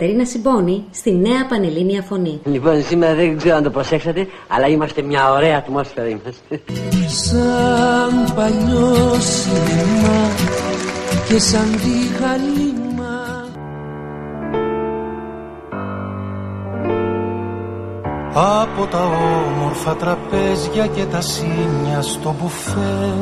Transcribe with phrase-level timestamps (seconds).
[0.00, 2.40] Κατερίνα Συμπόνη στη νέα Πανελλήνια Φωνή.
[2.44, 6.60] Λοιπόν, σήμερα δεν ξέρω αν το προσέξατε, αλλά είμαστε μια ωραία ατμόσφαιρα είμαστε.
[7.06, 10.18] Σαν παλιό σήμα
[11.28, 13.48] και σαν τη γαλήμα
[18.34, 23.12] Από τα όμορφα τραπέζια και τα σύνια στο μπουφέ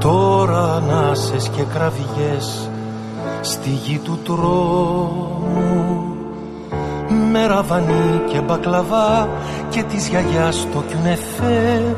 [0.00, 2.70] Τώρα ανάσες και κραυγές
[3.42, 6.16] στη γη του τρόμου.
[7.32, 9.28] Με ραβανί και μπακλαβά
[9.68, 11.96] και της γιαγιάς το κιουνεφέ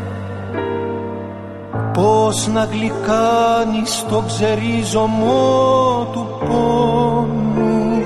[1.93, 8.03] πως να γλυκάνεις το ξερίζωμό του πόνου.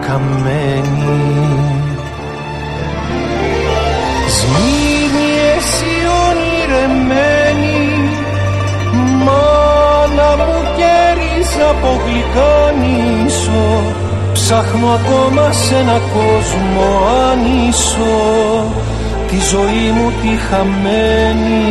[0.07, 1.33] καμένη.
[4.27, 5.93] Σμήνη εσύ
[6.27, 7.44] ονειρεμένη
[11.75, 13.67] από γλυκάνισο
[14.47, 16.87] Ψάχνω ακόμα σε ένα κόσμο
[17.31, 18.17] άνισο.
[19.27, 21.67] Τη ζωή μου τη χαμένη.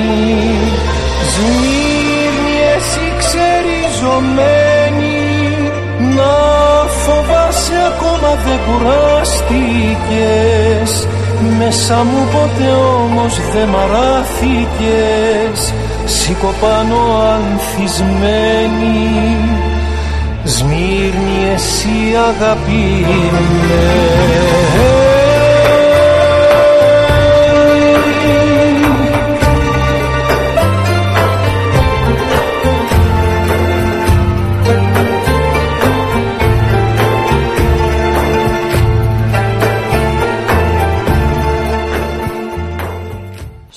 [1.32, 5.20] Σμύρνη εσύ ξεριζωμένη.
[6.16, 6.32] Να
[7.02, 10.90] φοβάσαι ακόμα δεν κουράστηκες.
[11.58, 12.70] Μέσα μου ποτέ
[13.02, 15.58] όμως δεν μαράθηκες.
[16.04, 16.98] Σήκω πάνω
[17.34, 19.02] ανθισμένη
[20.44, 23.84] Σμύρνη εσύ αγαπημένε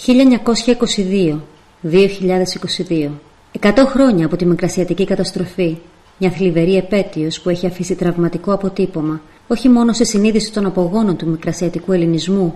[0.08, 1.40] «1922,
[1.84, 3.10] 2022.
[3.52, 5.78] Εκατό χρόνια από τη Μικρασιατική καταστροφή
[6.18, 11.28] μια θλιβερή επέτειος που έχει αφήσει τραυματικό αποτύπωμα όχι μόνο σε συνείδηση των απογόνων του
[11.30, 12.54] μικρασιατικού ελληνισμού,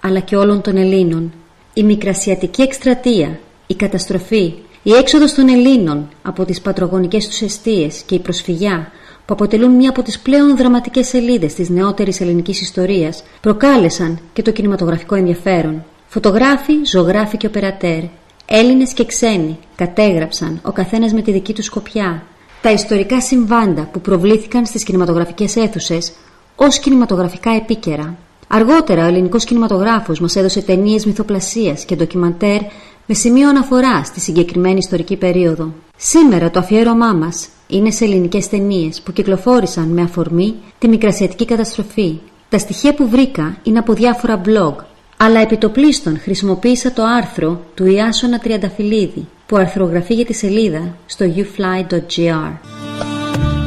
[0.00, 1.32] αλλά και όλων των Ελλήνων.
[1.74, 8.14] Η μικρασιατική εκστρατεία, η καταστροφή, η έξοδος των Ελλήνων από τις πατρογονικές τους αιστείες και
[8.14, 8.90] η προσφυγιά
[9.26, 14.50] που αποτελούν μία από τις πλέον δραματικές σελίδες της νεότερης ελληνικής ιστορίας προκάλεσαν και το
[14.50, 15.84] κινηματογραφικό ενδιαφέρον.
[16.06, 18.02] Φωτογράφοι, ζωγράφοι και οπερατέρ,
[18.46, 22.22] Έλληνες και ξένοι κατέγραψαν ο καθένας με τη δική του σκοπιά
[22.64, 26.12] τα ιστορικά συμβάντα που προβλήθηκαν στις κινηματογραφικές αίθουσες
[26.56, 28.16] ως κινηματογραφικά επίκαιρα.
[28.48, 32.60] Αργότερα ο ελληνικός κινηματογράφος μας έδωσε ταινίες μυθοπλασίας και ντοκιμαντέρ
[33.06, 35.72] με σημείο αναφορά στη συγκεκριμένη ιστορική περίοδο.
[35.96, 42.18] Σήμερα το αφιέρωμά μας είναι σε ελληνικές ταινίες που κυκλοφόρησαν με αφορμή τη μικρασιατική καταστροφή.
[42.48, 44.74] Τα στοιχεία που βρήκα είναι από διάφορα blog,
[45.16, 52.52] αλλά επιτοπλίστων χρησιμοποίησα το άρθρο του Ιάσονα Τριανταφυλλίδη που αρθρογραφεί για τη σελίδα στο youfly.gr.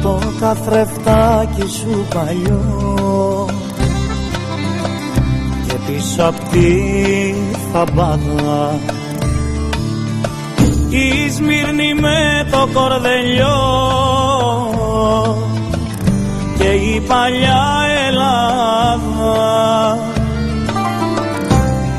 [0.02, 3.46] Το καθρεφτάκι σου παλιό
[5.66, 7.34] και πίσω απ' τη
[7.72, 8.78] φαμπάδα
[10.88, 13.58] η Σμύρνη με το κορδελιό
[16.58, 17.64] και η παλιά
[18.08, 19.38] Ελλάδα.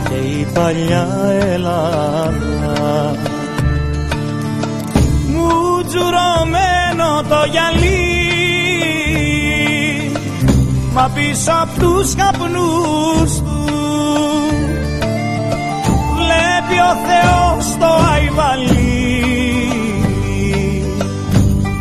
[0.10, 1.08] Και η παλιά
[1.54, 2.49] Ελλάδα
[7.24, 8.00] το γυαλί.
[10.94, 13.60] Μα πίσω απ' τους καπνούς του
[16.16, 19.24] Βλέπει ο Θεός το αϊβαλί.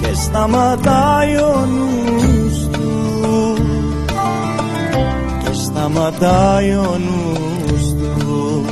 [0.01, 3.57] Και σταματάει ο νους του.
[5.45, 8.65] Και σταματάει ο νους του.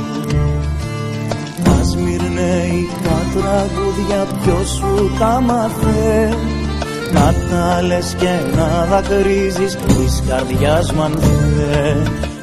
[1.79, 6.35] Ας μυρνέικα τραγούδια ποιος σου τα μάθε
[7.17, 11.13] να τα λες και να δακρύζεις της καρδιάς μου αν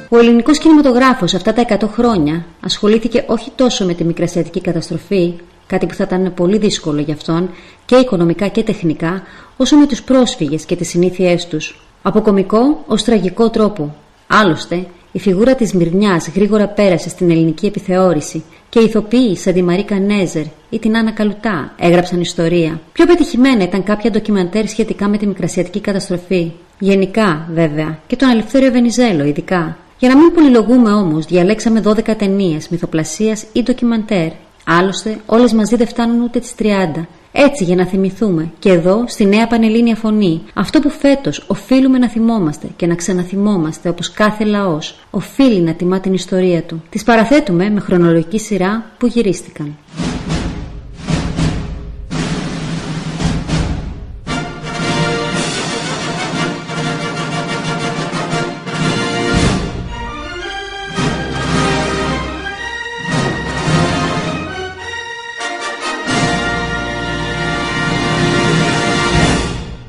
[0.09, 5.35] Ο ελληνικός κινηματογράφος αυτά τα 100 χρόνια ασχολήθηκε όχι τόσο με τη μικρασιατική καταστροφή,
[5.67, 7.51] κάτι που θα ήταν πολύ δύσκολο για αυτόν
[7.85, 9.23] και οικονομικά και τεχνικά,
[9.57, 11.81] όσο με τους πρόσφυγες και τις συνήθειές τους.
[12.03, 13.95] Από κομικό ως τραγικό τρόπο.
[14.27, 18.45] Άλλωστε, η φιγούρα της Μυρνιάς γρήγορα πέρασε στην ελληνική επιθεώρηση
[18.75, 22.81] και οι ηθοποιοί σαν τη Μαρίκα Νέζερ ή την Άννα Καλουτά έγραψαν ιστορία.
[22.93, 26.53] Πιο πετυχημένα ήταν κάποια ντοκιμαντέρ σχετικά με τη μικρασιατική καταστροφή.
[26.79, 29.77] Γενικά, βέβαια, και τον Ελευθέριο Βενιζέλο ειδικά.
[29.99, 34.29] Για να μην πολυλογούμε όμως, διαλέξαμε 12 ταινίες μυθοπλασίας ή ντοκιμαντέρ.
[34.65, 37.07] Άλλωστε, όλες μαζί δεν φτάνουν ούτε τις 30.
[37.37, 42.09] Έτσι για να θυμηθούμε και εδώ στη νέα πανελλήνια φωνή αυτό που φέτος οφείλουμε να
[42.09, 46.83] θυμόμαστε και να ξαναθυμόμαστε όπως κάθε λαός οφείλει να τιμά την ιστορία του.
[46.91, 49.77] Τις παραθέτουμε με χρονολογική σειρά που γυρίστηκαν.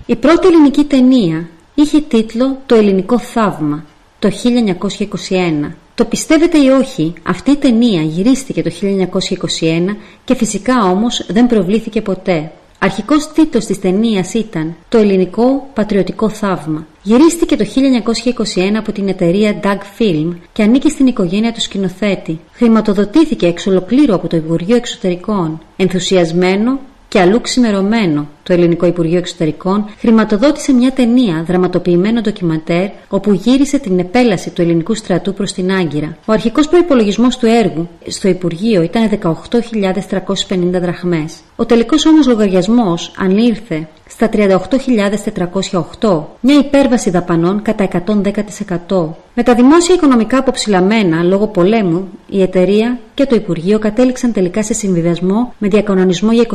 [0.07, 3.85] Η πρώτη ελληνική ταινία είχε τίτλο «Το ελληνικό θαύμα»
[4.19, 4.31] το
[5.69, 5.71] 1921.
[5.95, 8.71] Το πιστεύετε ή όχι, αυτή η ταινία γυρίστηκε το
[9.59, 12.51] 1921 και φυσικά όμως δεν προβλήθηκε ποτέ.
[12.79, 16.87] Αρχικός τίτλος της ταινίας ήταν «Το ελληνικό πατριωτικό θαύμα».
[17.03, 22.39] Γυρίστηκε το 1921 από την εταιρεία Doug Film και ανήκει στην οικογένεια του σκηνοθέτη.
[22.51, 25.61] Χρηματοδοτήθηκε εξ ολοκλήρου από το Υπουργείο Εξωτερικών.
[25.75, 33.79] Ενθουσιασμένο και αλλού ξημερωμένο το Ελληνικό Υπουργείο Εξωτερικών χρηματοδότησε μια ταινία δραματοποιημένο ντοκιμαντέρ όπου γύρισε
[33.79, 36.17] την επέλαση του ελληνικού στρατού προς την Άγκυρα.
[36.25, 41.35] Ο αρχικός προπολογισμό του έργου στο Υπουργείο ήταν 18.350 δραχμές.
[41.55, 49.07] Ο τελικός όμως λογαριασμός ανήλθε στα 38.408, μια υπέρβαση δαπανών κατά 110%.
[49.33, 54.73] Με τα δημόσια οικονομικά αποψηλαμένα λόγω πολέμου, η εταιρεία και το Υπουργείο κατέληξαν τελικά σε
[54.73, 56.45] συμβιβασμό με διακανονισμό για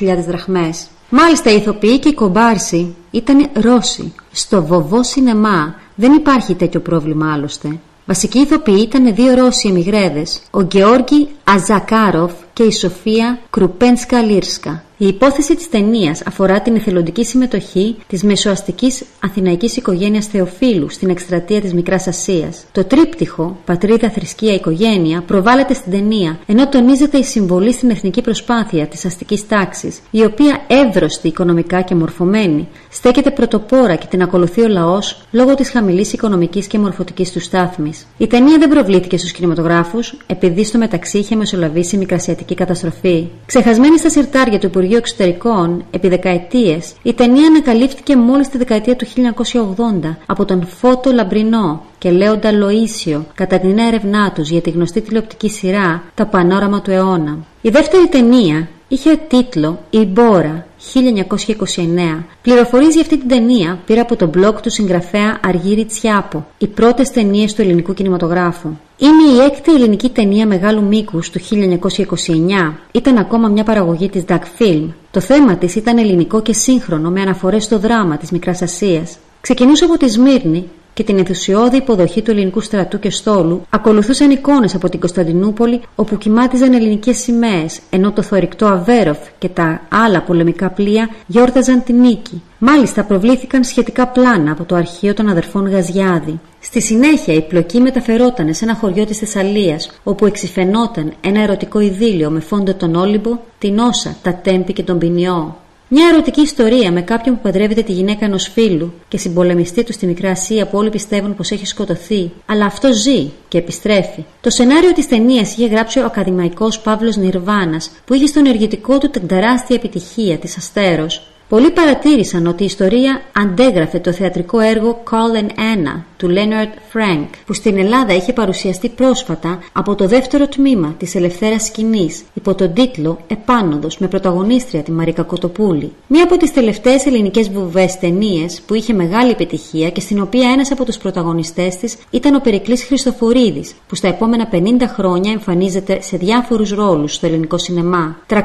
[0.00, 0.88] 28.000 δραχμές.
[1.12, 4.14] Μάλιστα οι ηθοποιοί και οι κομπάρσοι ήταν Ρώσοι.
[4.32, 7.78] Στο βοβό σινεμά δεν υπάρχει τέτοιο πρόβλημα άλλωστε.
[8.06, 14.84] Βασικοί ηθοποιοί ήταν δύο Ρώσοι εμιγρέδες, ο Γεώργη Αζακάροφ και η Σοφία Κρουπένσκα Λίρσκα.
[15.02, 21.60] Η υπόθεση της ταινίας αφορά την εθελοντική συμμετοχή της μεσοαστικής αθηναϊκής οικογένειας Θεοφίλου στην εκστρατεία
[21.60, 22.64] της Μικράς Ασίας.
[22.72, 28.86] Το τρίπτυχο Πατρίδα, Θρησκεία, Οικογένεια προβάλλεται στην ταινία, ενώ τονίζεται η συμβολή στην εθνική προσπάθεια
[28.86, 34.68] της αστικής τάξης, η οποία εύρωστη οικονομικά και μορφωμένη, στέκεται πρωτοπόρα και την ακολουθεί ο
[34.68, 38.06] λαός λόγω της χαμηλής οικονομικής και μορφωτικής του στάθμης.
[38.18, 43.26] Η ταινία δεν προβλήθηκε στους κινηματογράφους, επειδή στο μεταξύ είχε μεσολαβήσει μικρασιατική καταστροφή.
[43.46, 49.06] Ξεχασμένη στα συρτάρια του Υπουργείου Εξωτερικών επί δεκαετίες, η ταινία ανακαλύφθηκε μόλις τη δεκαετία του
[49.06, 55.00] 1980 από τον Φώτο Λαμπρινό και Λέοντα Λοίσιο κατά την έρευνά τους για τη γνωστή
[55.00, 57.38] τηλεοπτική σειρά Τα Πανόραμα του αιώνα.
[57.60, 62.24] Η δεύτερη ταινία είχε τίτλο «Η Μπόρα» 1929.
[62.42, 67.54] Πληροφορίζει αυτή την ταινία πήρα από το blog του συγγραφέα Αργύρι Τσιάπο, οι πρώτες ταινίες
[67.54, 68.68] του ελληνικού κινηματογράφου.
[68.96, 72.74] Είναι η έκτη ελληνική ταινία μεγάλου μήκου του 1929.
[72.92, 74.88] Ήταν ακόμα μια παραγωγή της Duck Film.
[75.10, 79.06] Το θέμα της ήταν ελληνικό και σύγχρονο με αναφορές στο δράμα της Μικρά Ασία.
[79.40, 84.74] Ξεκινούσε από τη Σμύρνη και την ενθουσιώδη υποδοχή του ελληνικού στρατού και στόλου ακολουθούσαν εικόνες
[84.74, 90.70] από την Κωνσταντινούπολη όπου κοιμάτιζαν ελληνικές σημαίες, ενώ το θορυκτό Αβέροφ και τα άλλα πολεμικά
[90.70, 92.42] πλοία γιόρταζαν την νίκη.
[92.58, 96.40] Μάλιστα προβλήθηκαν σχετικά πλάνα από το αρχείο των αδερφών Γαζιάδη.
[96.60, 102.30] Στη συνέχεια η πλοκή μεταφερόταν σε ένα χωριό της Θεσσαλίας, όπου εξηφαινόταν ένα ερωτικό ειδήλιο
[102.30, 105.56] με φόντο τον Όλυμπο, την Όσα, τα Τέμπη και τον Ποινιό.
[105.92, 110.06] Μια ερωτική ιστορία με κάποιον που παντρεύεται τη γυναίκα ενός φίλου και συμπολεμιστή τους στη
[110.06, 114.24] Μικρά Ασία που όλοι πιστεύουν πως έχει σκοτωθεί, αλλά αυτό ζει και επιστρέφει.
[114.40, 119.10] Το σενάριο της ταινίας είχε γράψει ο ακαδημαϊκός Παύλος Νιρβάνας, που είχε στο ενεργητικό του
[119.10, 125.42] την τεράστια επιτυχία της Αστέρος, Πολλοί παρατήρησαν ότι η ιστορία αντέγραφε το θεατρικό έργο Call
[125.42, 130.94] and Anna του Leonard Frank, που στην Ελλάδα είχε παρουσιαστεί πρόσφατα από το δεύτερο τμήμα
[130.98, 135.92] της Ελευθέρας Σκηνής, υπό τον τίτλο «Επάνωδος» με πρωταγωνίστρια τη Μαρίκα Κοτοπούλη.
[136.06, 140.70] Μία από τις τελευταίες ελληνικές βουβές ταινίες που είχε μεγάλη επιτυχία και στην οποία ένας
[140.70, 146.16] από τους πρωταγωνιστές της ήταν ο Περικλής Χριστοφορίδης, που στα επόμενα 50 χρόνια εμφανίζεται σε
[146.16, 148.16] διάφορους ρόλους στο ελληνικό σινεμά.
[148.26, 148.38] 300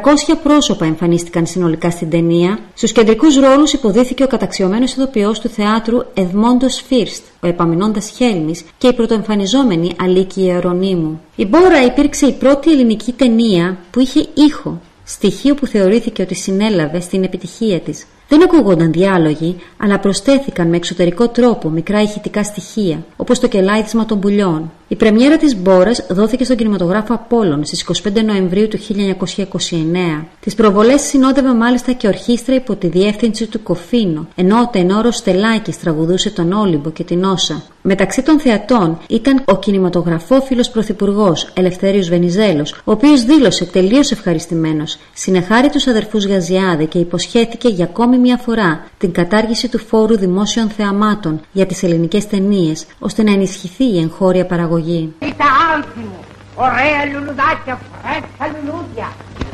[0.43, 2.59] πρόσωπα εμφανίστηκαν συνολικά στην ταινία,
[2.95, 8.93] κεντρικούς ρόλους υποδίθηκε ο καταξιωμένος ηθοποιό του θεάτρου Εδμόντος Φίρστ, ο επαμεινώντας Χέλμης και η
[8.93, 11.21] πρωτοεμφανιζόμενη Αλίκη Ιερονίμου.
[11.35, 16.99] Η Μπόρα υπήρξε η πρώτη ελληνική ταινία που είχε ήχο, στοιχείο που θεωρήθηκε ότι συνέλαβε
[16.99, 18.05] στην επιτυχία της.
[18.27, 24.19] Δεν ακούγονταν διάλογοι, αλλά προσθέθηκαν με εξωτερικό τρόπο μικρά ηχητικά στοιχεία, όπως το κελάιδισμα των
[24.19, 24.71] πουλιών.
[24.87, 30.25] Η πρεμιέρα της Μπόρας δόθηκε στον κινηματογράφο Απόλλων στις 25 Νοεμβρίου του 1929.
[30.39, 35.79] Τις προβολές συνόδευε μάλιστα και ορχήστρα υπό τη διεύθυνση του Κοφίνο, ενώ ο τενόρος Στελάκης
[35.79, 37.63] τραγουδούσε τον Όλυμπο και την Όσα.
[37.87, 45.69] Μεταξύ των θεατών ήταν ο κινηματογραφόφιλος πρωθυπουργός Ελευθέριος Βενιζέλος, ο οποίος δήλωσε τελείως ευχαριστημένος, συνεχάρη
[45.69, 51.41] τους αδερφούς Γαζιάδε και υποσχέθηκε για ακόμη μια φορά την κατάργηση του φόρου δημόσιων θεαμάτων
[51.51, 55.13] για τις ελληνικές ταινίες, ώστε να ενισχυθεί η εγχώρια παραγωγή.
[55.19, 56.19] Κοίτα άνθη μου,
[56.55, 59.07] ωραία λουλουδάκια, φρέσκα λουλούδια,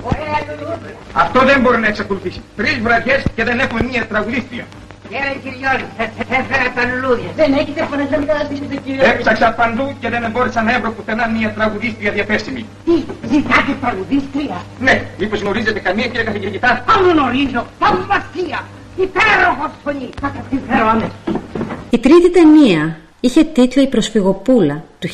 [0.04, 0.96] ωραία λουλούδια.
[1.14, 2.42] Αυτό δεν μπορεί να εξακολουθήσει.
[2.56, 4.66] Τρεις βραδιές και δεν έχουμε μία τραγουδίστρια.
[5.12, 7.30] Κύριε Κυριόλη, σε έφερα τα λουλούδια.
[7.40, 9.02] Δεν έχετε φωνές να μην καταστήσετε κύριε.
[9.10, 12.66] Έψαξα παντού και δεν μπόρεσα να βρω πουθενά μία τραγουδίστρια διαθέσιμη.
[12.86, 12.96] Τι,
[13.32, 18.60] ζητάτε τραγουδίστρια; Ναι, μήπως γνωρίζετε καμία κύριε καθηγητά; Αν γνωρίζω, θαυμασία,
[19.06, 20.10] υπέροχος φωνή.
[20.22, 21.22] Θα τα φέρω αμέσως.
[21.90, 25.08] Η τρίτη ταινία είχε τίτλο «Η προσφυγοπούλα» του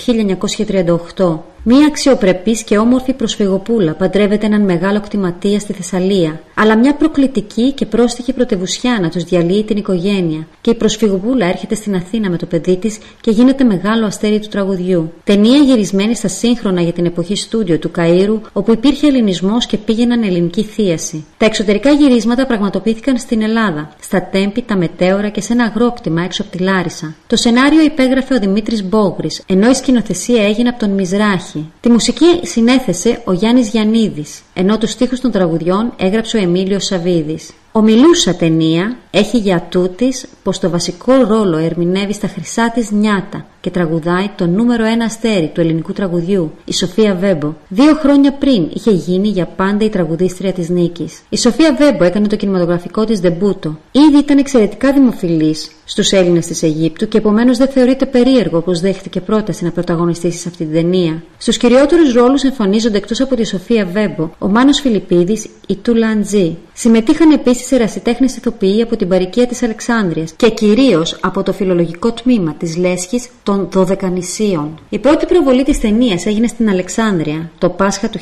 [1.15, 1.39] 1938.
[1.69, 7.85] Μία αξιοπρεπής και όμορφη προσφυγοπούλα παντρεύεται έναν μεγάλο κτηματία στη Θεσσαλία, αλλά μια προκλητική και
[7.85, 12.45] πρόστιχη πρωτευουσιά να τους διαλύει την οικογένεια, και η προσφυγοπούλα έρχεται στην Αθήνα με το
[12.45, 15.11] παιδί της και γίνεται μεγάλο αστέρι του τραγουδιού.
[15.23, 20.23] Ταινία γυρισμένη στα σύγχρονα για την εποχή στούντιο του Καΐρου, όπου υπήρχε ελληνισμός και πήγαιναν
[20.23, 21.25] ελληνική θίαση.
[21.37, 26.41] Τα εξωτερικά γυρίσματα πραγματοποιήθηκαν στην Ελλάδα, στα Τέμπη, τα Μετέωρα και σε ένα αγρόκτημα έξω
[26.41, 27.15] από τη Λάρισα.
[27.27, 31.56] Το σενάριο υπέγραφε ο Δημήτρης Μπόγρης, ενώ η σκηνοθεσία έγινε από τον Μιζράχη.
[31.79, 37.51] Τη μουσική συνέθεσε ο Γιάννης Γιαννίδης, ενώ τους στίχους των τραγουδιών έγραψε ο Εμίλιος Σαβίδης.
[37.71, 43.45] Ο Μιλούσα ταινία έχει για τούτης πως το βασικό ρόλο ερμηνεύει στα χρυσά της νιάτα
[43.61, 47.53] και τραγουδάει το νούμερο ένα αστέρι του ελληνικού τραγουδιού, η Σοφία Βέμπο.
[47.67, 51.21] Δύο χρόνια πριν είχε γίνει για πάντα η τραγουδίστρια της νίκης.
[51.29, 53.77] Η Σοφία Βέμπο έκανε το κινηματογραφικό της δεμπούτο.
[53.91, 59.21] Ήδη ήταν εξαιρετικά δημοφιλής στους Έλληνες της Αιγύπτου και επομένως δεν θεωρείται περίεργο πως δέχτηκε
[59.21, 61.23] πρόταση να πρωταγωνιστήσει σε αυτή την ταινία.
[61.37, 66.57] Στους κυριότερους ρόλους εμφανίζονται εκτός από τη Σοφία Βέμπο ο Μάνος Φιλιππίδης, η Τούλα Αντζή.
[66.73, 72.53] Συμμετείχαν επίσης ερασιτέχνες ηθοποιοί από την παροικία της Αλεξάνδρεια και κυρίως από το φιλολογικό τμήμα
[72.53, 74.79] της Λέσχης των Δωδεκανησίων.
[74.89, 78.19] Η πρώτη προβολή της ταινίας έγινε στην Αλεξάνδρεια το Πάσχα του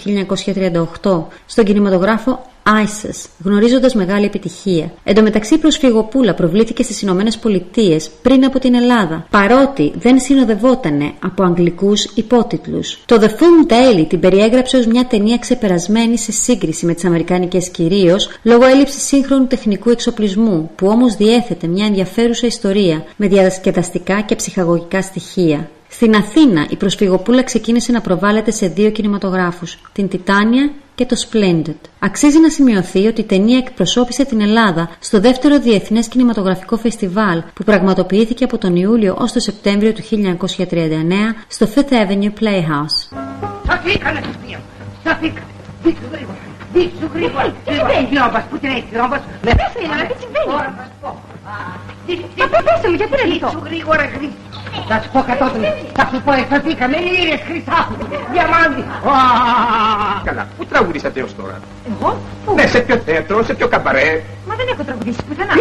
[1.01, 4.91] 1938 στον κινηματογράφο ISIS, γνωρίζοντας μεγάλη επιτυχία.
[5.03, 10.19] Εν τω μεταξύ, η προσφυγοπούλα προβλήθηκε στις Ηνωμένες Πολιτείες πριν από την Ελλάδα, παρότι δεν
[10.19, 12.99] συνοδευόταν από αγγλικούς υπότιτλους.
[13.05, 17.69] Το The Film Daily την περιέγραψε ως μια ταινία ξεπερασμένη σε σύγκριση με τις Αμερικάνικες
[17.69, 24.35] κυρίως λόγω έλλειψης σύγχρονου τεχνικού εξοπλισμού, που όμως διέθετε μια ενδιαφέρουσα ιστορία με διασκεδαστικά και
[24.35, 25.69] ψυχαγωγικά στοιχεία.
[25.89, 31.75] Στην Αθήνα, η προσφυγοπούλα ξεκίνησε να προβάλλεται σε δύο κινηματογράφους, την Τιτάνια και το Splendid.
[31.99, 37.63] Αξίζει να σημειωθεί ότι η ταινία εκπροσώπησε την Ελλάδα στο δεύτερο Διεθνέ Κινηματογραφικό Φεστιβάλ που
[37.63, 40.07] πραγματοποιήθηκε από τον Ιούλιο ω το Σεπτέμβριο του 1939
[41.47, 43.17] στο Fifth Avenue Playhouse.
[43.67, 44.59] Σωθήκανε Σοφία,
[45.03, 45.45] σωθήκανε.
[45.83, 46.37] Δείξου γρήγορα,
[46.73, 47.53] δείξου γρήγορα.
[47.65, 49.21] Τι συμβαίνει, Ρόμπας, πού την έχεις, Ρόμπας.
[49.41, 50.45] Δεν θέλω, τι συμβαίνει.
[50.45, 51.09] Τώρα θα σου πω.
[52.39, 54.43] Μα πέστε μου, γιατί να λυθώ; Δείξου γρήγορα, γρήγορα.
[54.89, 55.63] Θα σου πω κατόπιν,
[55.97, 57.93] θα σου πω εσωθήκαμε, λύρες, χρυσάφι,
[58.31, 58.83] διαμάντι.
[60.23, 61.59] Καλά, πού τραγουδήσατε έως τώρα;
[61.91, 64.23] Εγώ, πού; Ναι, σε ποιο θέατρο, σε ποιο καμπαρέ.
[64.47, 65.53] Μα δεν έχω τραγουδήσει πουθενά.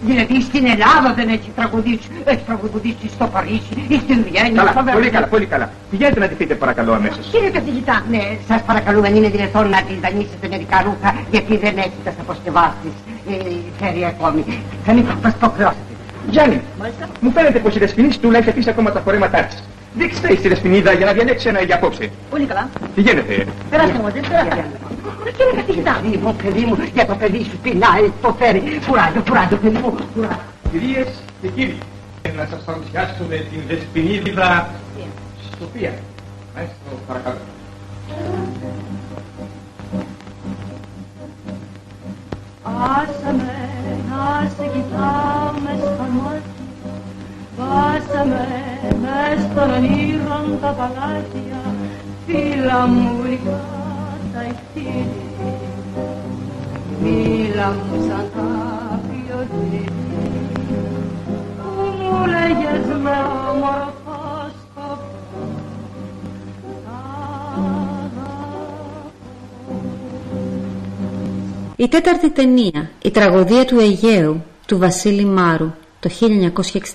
[0.00, 4.56] Τι, δηλαδή στην Ελλάδα δεν έχει τραγουδήσει, έχει τραγουδήσει στο Παρίσι ή στην Βιέννη.
[4.58, 5.10] Καλά, στο πολύ Βερολίνο.
[5.16, 5.70] καλά, πολύ καλά.
[5.90, 7.26] Πηγαίνετε να τη πείτε παρακαλώ αμέσως.
[7.32, 11.74] Κύριε καθηγητά, Ναι, σας παρακαλούμε, αν είναι δυνατόν να της δανείσετε μερικά ρούχα, γιατί δεν
[11.78, 12.94] έχει τα αποσκευάσεις
[13.30, 13.34] ε,
[13.80, 14.44] φέρει ακόμη.
[14.84, 15.92] Θα μην θα το χρεώσετε.
[16.30, 16.60] Γιάννη,
[17.20, 19.62] μου φαίνεται πως η δεσποινή στούλα έχει αφήσει ακόμα τα φορέματά της.
[19.96, 22.10] Δείξτε τη δεσποινίδα για να διαλέξει ένα για απόψε.
[22.30, 22.68] πολύ καλά.
[22.94, 23.46] Πηγαίνετε.
[23.70, 24.64] Περάστε μου, δεν περάστε.
[25.24, 28.62] Μα κύριε καθηγητά, Παιδί μου, παιδί μου, για το παιδί σου πεινάει, το φέρει.
[28.86, 30.38] Κουράγιο, κουράγιο, παιδί μου, κουράγιο.
[30.70, 31.08] Κυρίες
[31.40, 31.78] και κύριοι,
[32.36, 34.70] να σας παρουσιάσουμε την δεσποινίδα
[35.58, 35.92] Σοφία.
[36.54, 36.76] Μάλιστα,
[37.06, 37.36] παρακαλώ.
[42.62, 43.54] Άσε με
[44.08, 46.06] να σε κοιτάω μες στα
[47.58, 48.46] μάτια Βάσε με
[49.00, 51.74] μες των ονείρων τα παλάτια
[52.26, 53.60] Φίλα μου ρηγά
[54.32, 55.06] τα ηχτήρια
[57.02, 59.90] Μίλα μου σαν τα πιωτήρια
[61.56, 63.10] Που μου λέγες με
[63.50, 65.00] όμορφο σκοπό;
[71.76, 76.10] Η τέταρτη ταινία, η τραγωδία του Αιγαίου, του Βασίλη Μάρου, το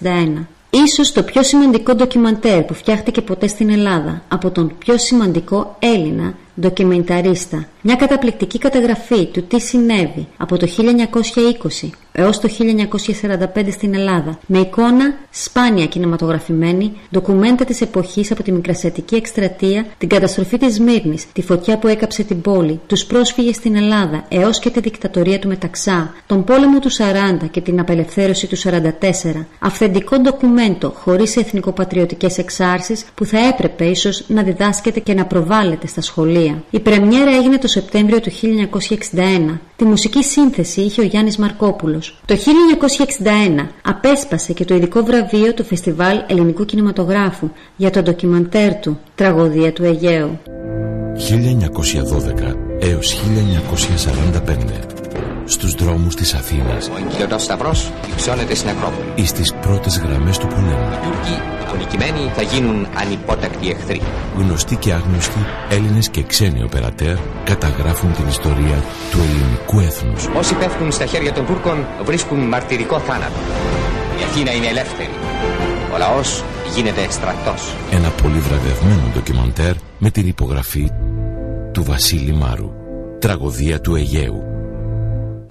[0.01, 0.45] 1961.
[0.69, 6.33] Ίσως το πιο σημαντικό ντοκιμαντέρ που φτιάχτηκε ποτέ στην Ελλάδα από τον πιο σημαντικό Έλληνα
[6.61, 7.65] ντοκιμενταρίστα.
[7.81, 10.67] Μια καταπληκτική καταγραφή του τι συνέβη από το
[11.81, 18.51] 1920 έως το 1945 στην Ελλάδα, με εικόνα σπάνια κινηματογραφημένη, ντοκουμέντα της εποχής από τη
[18.51, 23.75] Μικρασιατική Εκστρατεία, την καταστροφή της Μύρνης, τη φωτιά που έκαψε την πόλη, τους πρόσφυγες στην
[23.75, 28.57] Ελλάδα έως και τη δικτατορία του Μεταξά, τον πόλεμο του 40 και την απελευθέρωση του
[28.57, 35.87] 44, αυθεντικό ντοκουμέντο χωρίς εθνικοπατριωτικές εξάρσεις που θα έπρεπε ίσως να διδάσκεται και να προβάλλεται
[35.87, 36.63] στα σχολεία.
[36.69, 38.31] Η πρεμιέρα έγινε το Σεπτέμβριο του
[39.11, 39.59] 1961.
[39.81, 42.21] Τη μουσική σύνθεση είχε ο Γιάννης Μαρκόπουλος.
[42.25, 48.99] Το 1961 απέσπασε και το ειδικό βραβείο του Φεστιβάλ Ελληνικού Κινηματογράφου για το ντοκιμαντέρ του
[49.15, 50.39] «Τραγωδία του Αιγαίου».
[51.17, 53.21] 1912 έως
[54.95, 55.00] 1945
[55.51, 59.07] στους δρόμους της Αθήνας Ο εγκυλωτός σταυρός υψώνεται στην Ακρόπολη.
[59.15, 60.89] ή στις πρώτες γραμμές του πολέμου.
[60.91, 64.01] Οι Τούρκοι απονικημένοι θα γίνουν ανυπότακτοι εχθροί.
[64.37, 65.39] Γνωστοί και άγνωστοι
[65.69, 70.27] Έλληνες και ξένοι οπερατέρ καταγράφουν την ιστορία του ελληνικού έθνους.
[70.37, 73.39] Όσοι πέφτουν στα χέρια των Τούρκων βρίσκουν μαρτυρικό θάνατο.
[74.19, 75.09] Η Αθήνα είναι ελεύθερη.
[75.93, 76.43] Ο λαός
[76.75, 77.73] γίνεται στρατός.
[77.91, 80.91] Ένα πολύ βραβευμένο ντοκιμαντέρ με την υπογραφή
[81.71, 82.71] του Βασίλη Μάρου.
[83.19, 84.43] Τραγωδία του Αιγαίου.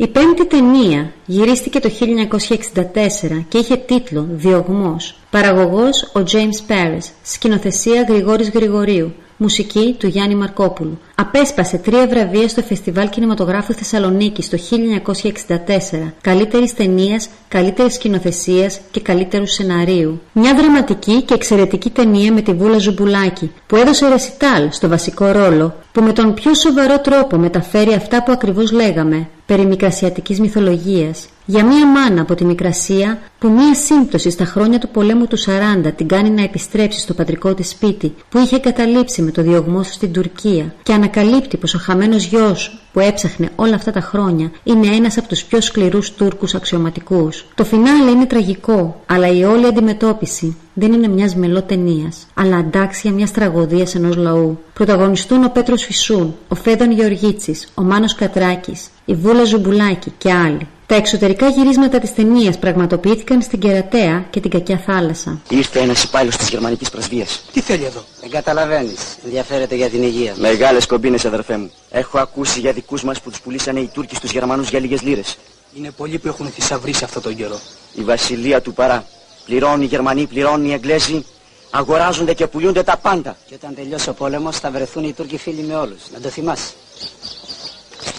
[0.01, 5.19] Η πέμπτη ταινία γυρίστηκε το 1964 και είχε τίτλο «Διωγμός».
[5.31, 10.99] Παραγωγός ο James Paris, σκηνοθεσία Γρηγόρης Γρηγορίου, μουσική του Γιάννη Μαρκόπουλου.
[11.15, 19.47] Απέσπασε τρία βραβεία στο Φεστιβάλ Κινηματογράφου Θεσσαλονίκης το 1964, καλύτερης ταινίας, καλύτερης σκηνοθεσίας και καλύτερου
[19.47, 20.21] σεναρίου.
[20.33, 25.75] Μια δραματική και εξαιρετική ταινία με τη Βούλα Ζουμπουλάκη, που έδωσε ρεσιτάλ στο βασικό ρόλο,
[25.93, 31.29] που με τον πιο σοβαρό τρόπο μεταφέρει αυτά που ακριβώς λέγαμε, περί μικρασιατικής μυθολογίας.
[31.45, 35.93] Για μία μάνα από τη Μικρασία που μία σύμπτωση στα χρόνια του πολέμου του 40
[35.97, 39.93] την κάνει να επιστρέψει στο πατρικό της σπίτι που είχε καταλείψει με το διωγμό του
[39.93, 44.87] στην Τουρκία και ανακαλύπτει πως ο χαμένος γιος που έψαχνε όλα αυτά τα χρόνια είναι
[44.87, 47.47] ένας από τους πιο σκληρούς Τούρκους αξιωματικούς.
[47.55, 53.11] Το φινάλε είναι τραγικό, αλλά η όλη αντιμετώπιση δεν είναι μιας μελό ταινίας, αλλά αντάξια
[53.11, 54.59] μιας τραγωδίας ενός λαού.
[54.73, 60.69] Πρωταγωνιστούν ο Πέτρος Φυσούν, ο Φέδων Γεωργίτσης, ο Μάνος Κατράκης, η Βούλα Ζουμπουλάκη και άλλοι.
[60.91, 65.41] Τα εξωτερικά γυρίσματα της ταινίας πραγματοποιήθηκαν στην Κερατέα και την Κακιά Θάλασσα.
[65.49, 67.43] Ήρθε ένας υπάλληλος της γερμανικής πρεσβείας.
[67.53, 69.01] Τι θέλει εδώ; Δεν καταλαβαίνεις.
[69.25, 70.35] Ενδιαφέρεται για την υγεία.
[70.39, 71.71] Μεγάλες κομπίνες, αδερφέ μου.
[71.91, 75.37] Έχω ακούσει για δικούς μας που τους πουλήσανε οι Τούρκοι στους Γερμανούς για λίγες λίρες.
[75.77, 77.59] Είναι πολλοί που έχουν θησαυρίσει αυτό τον καιρό.
[77.95, 79.05] Η βασιλεία του παρά.
[79.45, 81.25] Πληρώνουν οι Γερμανοί, πληρώνουν οι Εγγλέζοι.
[81.71, 83.37] Αγοράζονται και πουλούνται τα πάντα.
[83.47, 86.01] Και όταν τελειώσει ο πόλεμος θα βρεθούν οι Τούρκοι φίλοι με όλους.
[86.13, 86.73] Να το θυμάσαι.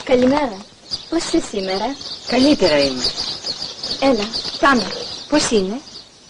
[0.04, 0.58] Καλημέρα.
[1.10, 1.86] Πώς είσαι σήμερα,
[2.28, 3.04] Καλύτερα είμαι.
[4.04, 4.26] Έλα,
[4.60, 4.84] πάμε.
[5.30, 5.80] Πώς είναι,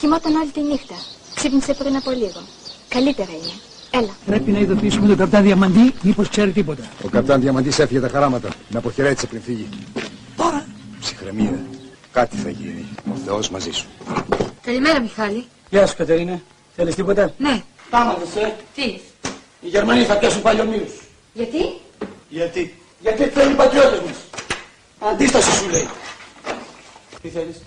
[0.01, 0.95] Κοιμόταν όλη τη νύχτα.
[1.36, 2.41] Ξύπνησε πριν από λίγο.
[2.88, 3.53] Καλύτερα είναι.
[3.91, 4.15] Έλα.
[4.25, 6.84] Πρέπει να ειδοποιήσουμε τον καπτάν Διαμαντή, μήπως ξέρει τίποτα.
[7.05, 8.49] Ο καπτάν Διαμαντής έφυγε τα χαράματα.
[8.69, 9.69] Με αποχαιρέτησε πριν φύγει.
[10.38, 10.65] Τώρα.
[10.99, 11.60] Ψυχραιμία.
[12.12, 12.86] Κάτι θα γίνει.
[13.13, 13.86] Ο Θεός μαζί σου.
[14.62, 15.45] Καλημέρα, Μιχάλη.
[15.69, 16.41] Γεια σου, Κατερίνα.
[16.75, 17.63] Θέλεις τίποτα; Ναι.
[17.89, 18.47] Πάμε, δε.
[18.75, 18.84] Τι;
[19.62, 20.88] Οι Γερμανοί θα πιάσουν πάλι ομίλου.
[21.34, 21.57] Γιατί;
[22.29, 24.15] Γιατί; Γιατί θέλουν οι πατριώτες μας.
[25.12, 25.88] Αντίσταση σου λέει.
[27.21, 27.62] Τι θέλεις;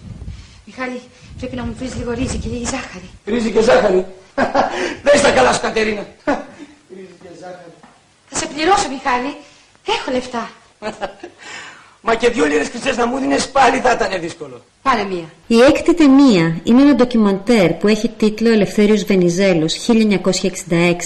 [0.65, 1.01] Μιχάλη,
[1.39, 3.11] πρέπει να μου βρει λίγο ρύζι και λίγη ζάχαρη.
[3.25, 4.07] Ρύζι και ζάχαρη.
[5.05, 6.07] Δεν είσαι καλά σου, Κατερίνα.
[6.95, 7.73] Ρύζι και ζάχαρη.
[8.29, 9.37] Θα σε πληρώσω, Μιχάλη.
[9.87, 10.51] Έχω λεφτά.
[12.07, 14.65] Μα και δυο λίρες χρυσές να μου δίνεις πάλι θα ήταν δύσκολο.
[14.85, 15.29] Πάλε μία.
[15.47, 19.89] Η έκτη ταινία είναι ένα ντοκιμαντέρ που έχει τίτλο Ελευθέριος Βενιζέλος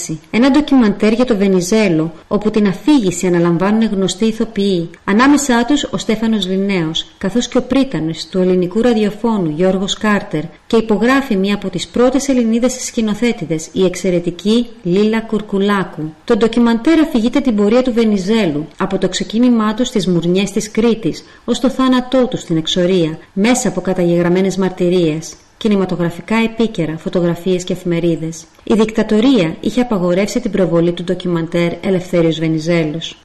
[0.09, 0.19] 1966.
[0.31, 4.91] Ένα ντοκιμαντέρ για το Βενιζέλο, όπου την αφήγηση αναλαμβάνουν γνωστοί ηθοποιοί.
[5.05, 10.77] Ανάμεσά τους ο Στέφανος Λινέος, καθώς και ο πρίτανος του ελληνικού ραδιοφώνου Γιώργος Κάρτερ και
[10.77, 16.13] υπογράφει μία από τις πρώτες Ελληνίδες σκηνοθέτηδες, η εξαιρετική Λίλα Κουρκουλάκου.
[16.25, 21.25] Το ντοκιμαντέρ αφηγείται την πορεία του Βενιζέλου από το ξεκίνημά του στις μουρνιές της Κρήτης
[21.45, 28.45] ως το θάνατό του στην εξορία, μέσα από καταγεγραμμένες μαρτυρίες, κινηματογραφικά επίκαιρα, φωτογραφίες και εφημερίδες.
[28.65, 33.17] Η δικτατορία είχε απαγορεύσει την προβολή του ντοκιμαντέρ Ελευθέριος Βενιζέλος.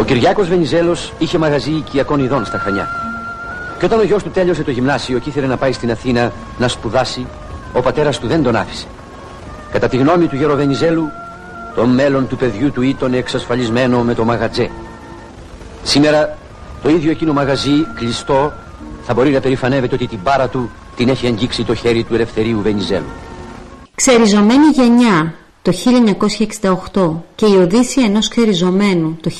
[0.00, 2.88] Ο Κυριάκος Βενιζέλος είχε μαγαζί οικιακών ειδών στα Χανιά.
[3.78, 6.68] Και όταν ο γιος του τέλειωσε το γυμνάσιο και ήθελε να πάει στην Αθήνα να
[6.68, 7.26] σπουδάσει,
[7.72, 8.86] ο πατέρας του δεν τον άφησε.
[9.72, 11.08] Κατά τη γνώμη του Γεροβενιζέλου,
[11.74, 14.70] το μέλλον του παιδιού του ήταν εξασφαλισμένο με το μαγατζέ.
[15.82, 16.36] Σήμερα
[16.82, 18.52] το ίδιο εκείνο μαγαζί κλειστό
[19.06, 22.60] θα μπορεί να περηφανεύεται ότι την πάρα του την έχει αγγίξει το χέρι του Ελευθερίου
[22.62, 23.04] Βενιζέλου.
[23.94, 25.72] Ξεριζωμένη γενιά το
[26.92, 29.30] 1968 και η Οδύσσια ενός ξεριζωμένου το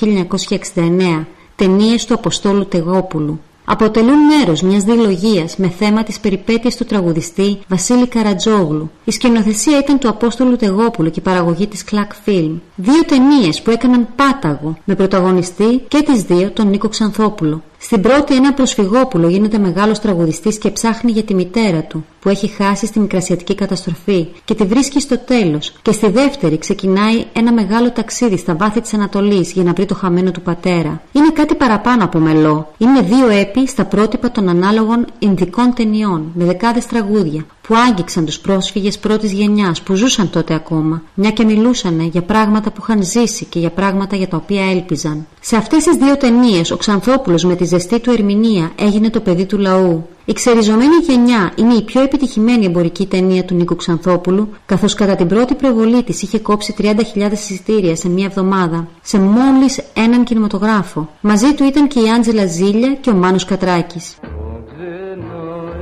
[0.74, 1.24] 1969
[1.56, 8.06] ταινίες του Αποστόλου Τεγόπουλου αποτελούν μέρος μιας διλογίας με θέμα τις περιπέτειες του τραγουδιστή Βασίλη
[8.06, 8.90] Καρατζόγλου.
[9.04, 12.52] Η σκηνοθεσία ήταν του Απόστολου Τεγόπουλου και η παραγωγή της Κλακ Film.
[12.76, 17.62] Δύο ταινίες που έκαναν πάταγο με πρωταγωνιστή και τις δύο τον Νίκο Ξανθόπουλο.
[17.84, 22.48] Στην πρώτη ένα προσφυγόπουλο γίνεται μεγάλος τραγουδιστής και ψάχνει για τη μητέρα του που έχει
[22.48, 27.90] χάσει στη μικρασιατική καταστροφή και τη βρίσκει στο τέλος και στη δεύτερη ξεκινάει ένα μεγάλο
[27.90, 31.02] ταξίδι στα βάθη της Ανατολής για να βρει το χαμένο του πατέρα.
[31.12, 32.72] Είναι κάτι παραπάνω από μελό.
[32.78, 38.38] Είναι δύο έπι στα πρότυπα των ανάλογων Ινδικών ταινιών με δεκάδες τραγούδια που άγγιξαν τους
[38.38, 43.44] πρόσφυγες πρώτης γενιάς που ζούσαν τότε ακόμα, μια και μιλούσαν για πράγματα που είχαν ζήσει
[43.44, 45.26] και για πράγματα για τα οποία έλπιζαν.
[45.40, 49.46] Σε αυτές τις δύο ταινίες ο Ξανθόπουλος με τη ζεστή του ερμηνεία έγινε το παιδί
[49.46, 50.08] του λαού.
[50.24, 55.26] Η ξεριζωμένη γενιά είναι η πιο επιτυχημένη εμπορική ταινία του Νίκου Ξανθόπουλου, καθώς κατά την
[55.26, 61.08] πρώτη προβολή της είχε κόψει 30.000 εισιτήρια σε μία εβδομάδα, σε μόλις έναν κινηματογράφο.
[61.20, 64.16] Μαζί του ήταν και η Άντζελα Ζήλια και ο Μάνος Κατράκης.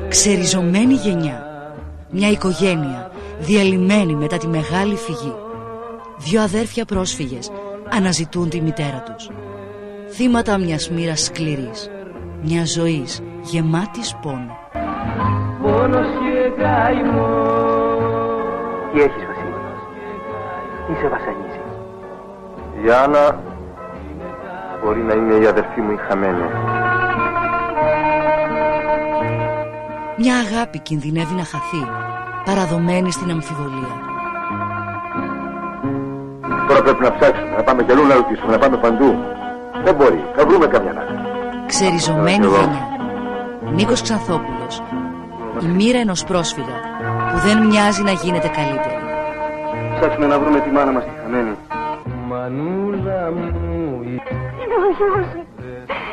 [0.08, 1.51] Ξεριζωμένη γενιά.
[2.14, 5.34] Μια οικογένεια διαλυμένη μετά τη μεγάλη φυγή.
[6.16, 7.50] Δύο αδέρφια πρόσφυγες
[7.90, 9.30] αναζητούν τη μητέρα τους.
[10.08, 11.90] Θύματα μιας μοίρας σκληρής.
[12.42, 14.56] Μιας ζωής γεμάτης πόνο.
[15.62, 17.28] Πόνος και καημό
[18.92, 19.54] Τι έχεις Βασίλη
[20.86, 21.60] Τι σε βασανίζει;
[22.84, 23.40] Η Άννα
[24.84, 26.81] μπορεί να είναι η αδερφή μου η χαμένη.
[30.24, 31.82] Μια αγάπη κινδυνεύει να χαθεί,
[32.44, 33.92] παραδομένη στην αμφιβολία.
[36.68, 39.14] Τώρα πρέπει να ψάξουμε, να πάμε και αλλού να ρωτήσουμε, να πάμε παντού.
[39.84, 41.16] Δεν μπορεί, θα βρούμε καμιά άκρη.
[41.66, 42.88] Ξεριζωμένη γενιά.
[43.72, 44.82] Νίκος Ξανθόπουλος.
[45.62, 46.76] Η μοίρα ενός πρόσφυγα
[47.32, 49.02] που δεν μοιάζει να γίνεται καλύτερη.
[49.98, 51.56] Ψάξουμε να βρούμε τη μάνα μας τη χαμένη.
[52.28, 55.41] Μανούλα μου Είναι ο γιος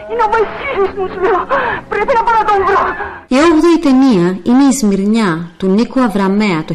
[0.10, 0.14] μου.
[0.14, 1.42] Είναι ο Βασίλης μου σου λέω.
[1.90, 2.82] Πρέπει να πάω να τον βρω.
[3.28, 6.74] Η 8η ταινία είναι η Σμυρνιά του Νίκου Αβραμέα το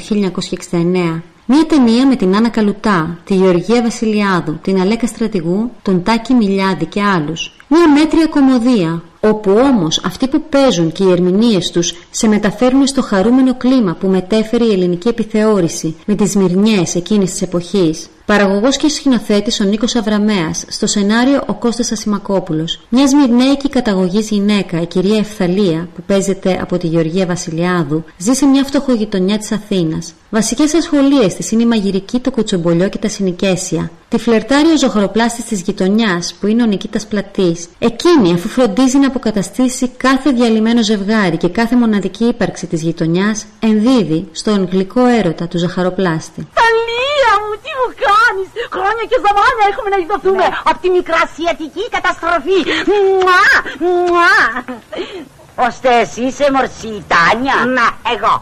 [0.70, 1.22] 1969.
[1.46, 6.86] Μία ταινία με την Άννα Καλουτά, τη Γεωργία Βασιλιάδου, την Αλέκα Στρατηγού, τον Τάκη Μιλιάδη
[6.86, 7.56] και άλλους.
[7.68, 13.02] Μία μέτρια κομμωδία, όπου όμως αυτοί που παίζουν και οι ερμηνείες τους σε μεταφέρουν στο
[13.02, 18.08] χαρούμενο κλίμα που μετέφερε η ελληνική επιθεώρηση με τις μυρνιές εκείνης της εποχής.
[18.26, 22.80] Παραγωγός και σκηνοθέτης ο Νίκος Αβραμέας, στο σενάριο ο Κώστας Ασημακόπουλος.
[22.88, 28.46] Μιας σμυρνέικη καταγωγής γυναίκα, η κυρία Ευθαλία, που παίζεται από τη Γεωργία Βασιλιάδου, ζει σε
[28.46, 30.12] μια φτωχογειτονιά της Αθήνας.
[30.30, 33.90] Βασικές ασχολίες της είναι η μαγειρική, το κουτσομπολιό και τα συνοικέσια.
[34.08, 37.66] Τη φλερτάρει ο ζωχροπλάστης της γειτονιάς, που είναι ο Νικήτας Πλατής.
[37.78, 44.28] Εκείνη, αφού φροντίζει να αποκαταστήσει κάθε διαλυμένο ζευγάρι και κάθε μοναδική ύπαρξη της γειτονιάς, ενδίδει
[44.32, 46.46] στον γλυκό έρωτα του ζαχαροπλάστη.
[47.44, 48.48] Αλία μου, τι μου κάνεις.
[48.76, 52.58] Χρόνια και ζαμάνια έχουμε να ειδωθούμε από τη μικρασιατική καταστροφή.
[52.90, 53.46] Μουά,
[53.84, 54.38] μουά.
[55.66, 57.56] Ώστε εσύ είσαι μορσή Τάνια.
[57.76, 58.34] Να, εγώ.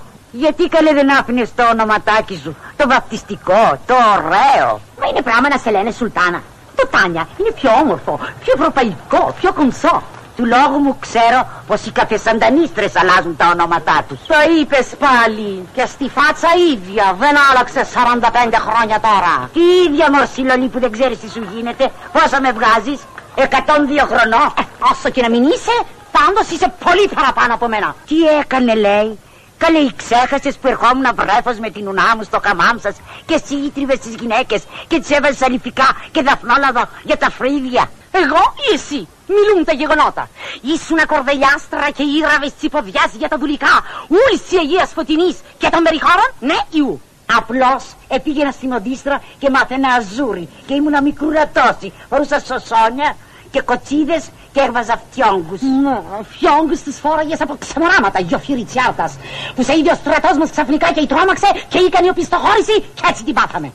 [0.42, 4.70] Γιατί καλέ δεν άφηνες το ονοματάκι σου, το βαπτιστικό, το ωραίο.
[5.00, 6.42] Μα είναι πράγμα να σε λένε Σουλτάνα.
[6.76, 10.02] Το Τάνια είναι πιο όμορφο, πιο ευρωπαϊκό, πιο κομψό.
[10.42, 14.18] Του λόγου μου ξέρω πως οι καφεσαντανίστρες αλλάζουν τα ονόματά τους.
[14.26, 19.35] Το είπες πάλι και στη φάτσα ίδια δεν άλλαξε 45 χρόνια τώρα.
[19.52, 23.00] Τι ίδια μορσίλολη που δεν ξέρεις τι σου γίνεται, πόσο με βγάζεις,
[23.35, 24.48] 102 χρονών.
[24.61, 25.76] Ε, όσο και να μην είσαι,
[26.16, 27.94] πάντως είσαι πολύ παραπάνω από μένα.
[28.09, 29.18] Τι έκανε λέει,
[29.64, 32.96] Καλέ, ξέχασες που ερχόμουν βρέφος με την ουνά μου στο καμάμ σας
[33.27, 37.90] και εσύ ήτριβες τις γυναίκες και τις έβαζες αληφικά και δαφνόλαδο για τα φρύδια.
[38.11, 40.29] Εγώ ή εσύ; Μιλούν τα γεγονότα.
[40.75, 43.75] Ήσουν κορδελιάστρα και ήραβες τσιποδιάς για τα δουλικά.
[44.09, 47.01] Ούλης της Αγίας Φωτεινής και των περιχώρων, ναι ιού.
[47.38, 51.92] Απλώς επήγαινα στην Οντίστρα και μάθαινα αζούρι και ήμουνα μικρούρα τόση.
[52.09, 53.16] Φορούσα σωσόνια
[53.52, 55.60] και κοτσίδες και έβαζα φιόγκους.
[55.82, 55.96] Ναι,
[56.34, 59.12] φιόγκους τους φόραγες από ξεμοράματα, γιοφυριτσιάρτας.
[59.54, 63.22] Που σε είδε ο στρατός μας ξαφνικά και η τρόμαξε και έκανε οπισθοχώρηση και έτσι
[63.24, 63.68] την πάθαμε.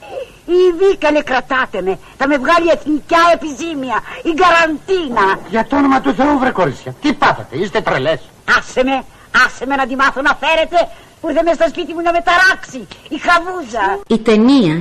[0.66, 1.94] Ήδη καλέ κρατάτε με.
[2.18, 3.98] Θα με βγάλει εθνικά επιζήμια.
[4.30, 5.26] Η καραντίνα.
[5.50, 6.92] Για το όνομα του Θεού βρε κορίτσια.
[7.02, 8.20] Τι πάθατε, είστε τρελές.
[8.58, 9.04] Άσε με,
[9.46, 10.80] άσε με να τη μάθω να φέρετε
[11.22, 12.88] που ήρθε μέσα στο σπίτι μου να με ταράξει.
[13.10, 14.00] Η χαβούζα.
[14.08, 14.76] Η ταινία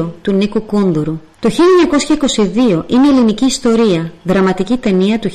[0.00, 1.20] 1922 του Νίκου Κούντουρου.
[1.44, 5.30] Το 1922 είναι ελληνική ιστορία, δραματική ταινία του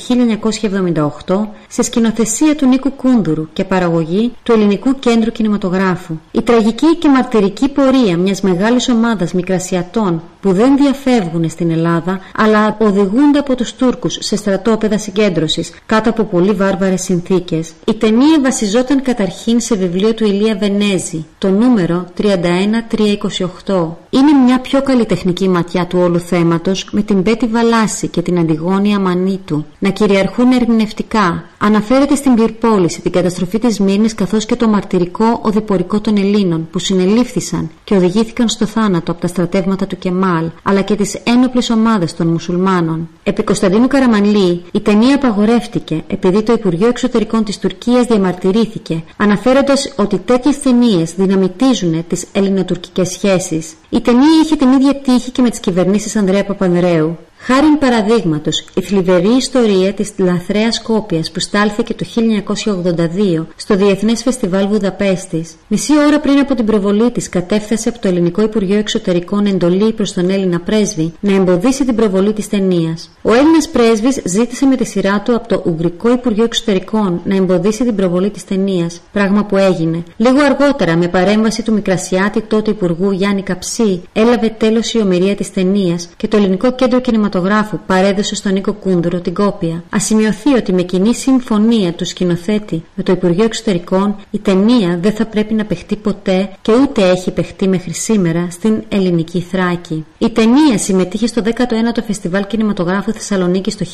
[1.26, 6.18] 1978 σε σκηνοθεσία του Νίκου Κούντουρου και παραγωγή του Ελληνικού Κέντρου Κινηματογράφου.
[6.30, 12.76] Η τραγική και μαρτυρική πορεία μιας μεγάλης ομάδας μικρασιατών που δεν διαφεύγουν στην Ελλάδα αλλά
[12.80, 17.72] οδηγούνται από τους Τούρκους σε στρατόπεδα συγκέντρωσης κάτω από πολύ βάρβαρες συνθήκες.
[17.86, 23.96] Η ταινία βασιζόταν καταρχήν σε βιβλίο του Ηλία Βενέζη, το νούμερο 31328.
[24.10, 28.38] Είναι μια πιο καλλιτεχνική ματιά του του όλου θέματος με την Πέτη Βαλάση και την
[28.38, 31.44] Αντιγόνια Μανίτου να κυριαρχούν ερμηνευτικά.
[31.62, 36.78] Αναφέρεται στην πυρπόληση, την καταστροφή της Μύρνης καθώς και το μαρτυρικό οδηπορικό των Ελλήνων που
[36.78, 42.14] συνελήφθησαν και οδηγήθηκαν στο θάνατο από τα στρατεύματα του Κεμάλ αλλά και τις ένοπλες ομάδες
[42.14, 43.08] των μουσουλμάνων.
[43.22, 50.18] Επί Κωνσταντίνου Καραμανλή η ταινία απαγορεύτηκε επειδή το Υπουργείο Εξωτερικών της Τουρκίας διαμαρτυρήθηκε αναφέροντας ότι
[50.18, 53.74] τέτοιες ταινίες δυναμητίζουν τις ελληνοτουρκικές σχέσεις.
[53.88, 57.18] Η ταινία είχε την ίδια τύχη και με τις κυβερνήσεις Ανδρέα Παπανδρέου.
[57.42, 64.66] Χάριν παραδείγματος, η θλιβερή ιστορία της λαθρέας κόπιας που στάλθηκε το 1982 στο Διεθνές Φεστιβάλ
[64.68, 65.56] Βουδαπέστης.
[65.68, 70.12] Μισή ώρα πριν από την προβολή της κατέφθασε από το Ελληνικό Υπουργείο Εξωτερικών εντολή προς
[70.12, 73.10] τον Έλληνα πρέσβη να εμποδίσει την προβολή της ταινίας.
[73.22, 77.84] Ο Έλληνας πρέσβης ζήτησε με τη σειρά του από το Ουγγρικό Υπουργείο Εξωτερικών να εμποδίσει
[77.84, 80.02] την προβολή της ταινίας, πράγμα που έγινε.
[80.16, 85.52] Λίγο αργότερα, με παρέμβαση του Μικρασιάτη τότε Υπουργού Γιάννη Καψί, έλαβε τέλος η ομοιρία της
[85.52, 89.82] ταινίας και το Ελληνικό Κέντρο Κινηματογράφου κινηματογράφου παρέδωσε στον Νίκο Κούντουρο την κόπια.
[89.96, 95.12] Α σημειωθεί ότι με κοινή συμφωνία του σκηνοθέτη με το Υπουργείο Εξωτερικών η ταινία δεν
[95.12, 100.04] θα πρέπει να παιχτεί ποτέ και ούτε έχει παιχτεί μέχρι σήμερα στην ελληνική Θράκη.
[100.18, 103.86] Η ταινία συμμετείχε στο 19ο Φεστιβάλ Κινηματογράφου Θεσσαλονίκη το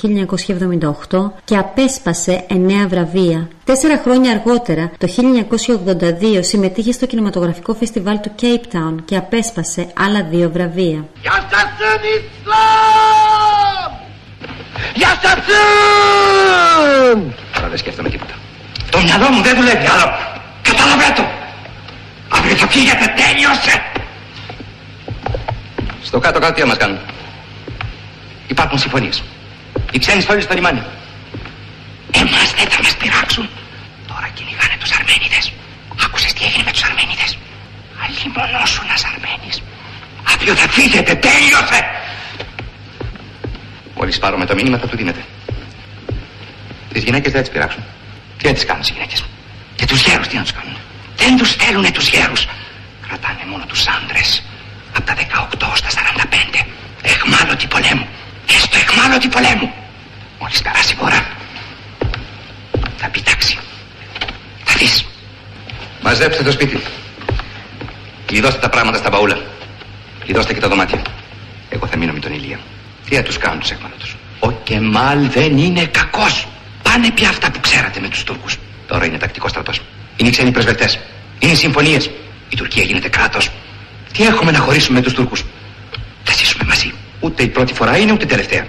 [1.10, 2.54] 1978 και απέσπασε 9
[2.88, 3.48] βραβεία.
[3.66, 5.08] Τέσσερα χρόνια αργότερα, το
[6.36, 11.04] 1982, συμμετείχε στο Κινηματογραφικό Φεστιβάλ του Cape Town και απέσπασε άλλα δύο βραβεία.
[11.22, 11.68] Γεια σας
[12.16, 13.92] Ισλάμ!
[14.94, 15.44] Γεια σας
[17.52, 18.34] Τώρα δεν σκέφτομαι τίποτα.
[18.90, 20.12] Το μυαλό μου δεν δουλεύει άλλο.
[20.62, 21.24] Καταλαβαίνω το.
[22.28, 23.82] Αύριο θα φύγετε, τέλειωσε.
[26.02, 26.98] Στο κάτω-κάτω τι θα μας κάνουν;
[28.46, 29.22] Υπάρχουν συμφωνίες.
[29.92, 30.82] Οι ξένοι στόλοι στο λιμάνι.
[32.20, 33.48] Εμάς δεν θα μας πειράξουν.
[34.08, 35.52] Τώρα κυνηγάνε τους Αρμένιδες.
[36.04, 37.30] Άκουσες τι έγινε με τους Αρμένιδες;
[38.02, 39.56] Αλλημονώσουνας Αρμένης.
[40.32, 41.80] Αύριο θα φύγετε, τέλειωσε.
[43.96, 45.24] Μόλις πάρω με το μήνυμα θα του δίνετε.
[46.92, 47.82] Τις γυναίκες δεν τις πειράξουν.
[48.38, 49.24] Τι να τις κάνουν τις γυναίκες.
[49.76, 50.76] Και τους γέρους τι να τους κάνουν;
[51.16, 52.46] Δεν τους στέλνουνε τους γέρους.
[53.06, 54.42] Κρατάνε μόνο τους άντρες.
[54.96, 56.66] Από τα 18 στα 45.
[57.02, 58.06] Εχμάλωτη πολέμου.
[58.56, 59.72] Έστω εχμάλωτη πολέμου.
[60.40, 61.26] Μόλις περάσει η ώρα.
[62.96, 63.58] Θα πει τάξη.
[64.64, 65.04] Θα δεις.
[66.02, 66.80] Μαζέψτε το σπίτι.
[68.26, 69.38] Κλειδώστε τα πράγματα στα μπαούλα.
[70.24, 71.02] Κλειδώστε και τα δωμάτια.
[71.68, 72.58] Εγώ θα μείνω με τον Ηλία.
[73.08, 74.16] Τι θα τους κάνουν τους εχμαλώτους.
[74.38, 76.46] Ο Κεμάλ δεν είναι κακός.
[76.82, 78.58] Πάνε πια αυτά που ξέρατε με τους Τούρκους.
[78.86, 79.80] Τώρα είναι τακτικός στρατός.
[80.16, 80.98] Είναι οι ξένοι πρεσβευτές.
[81.38, 82.10] Είναι οι συμφωνίες.
[82.48, 83.50] Η Τουρκία γίνεται κράτος.
[84.12, 85.44] Τι έχουμε να χωρίσουμε με τους Τούρκους;
[86.24, 86.92] Θα ζήσουμε μαζί.
[87.20, 88.66] Ούτε η πρώτη φορά είναι ούτε η τελευταία.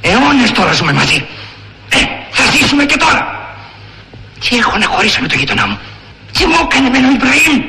[0.00, 1.26] Αιώνες τώρα ζούμε μαζί.
[1.88, 1.96] Ε,
[2.30, 3.35] θα ζήσουμε και τώρα.
[4.40, 5.78] Τι έχω να χωρίσω με το γείτονά μου.
[6.32, 7.64] Τι μου έκανε με τον Ιμπραήμ.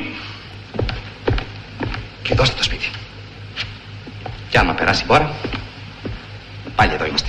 [2.22, 2.90] Κλειδώστε το σπίτι.
[4.50, 5.34] Κι άμα περάσει η ώρα,
[6.76, 7.28] πάλι εδώ είμαστε.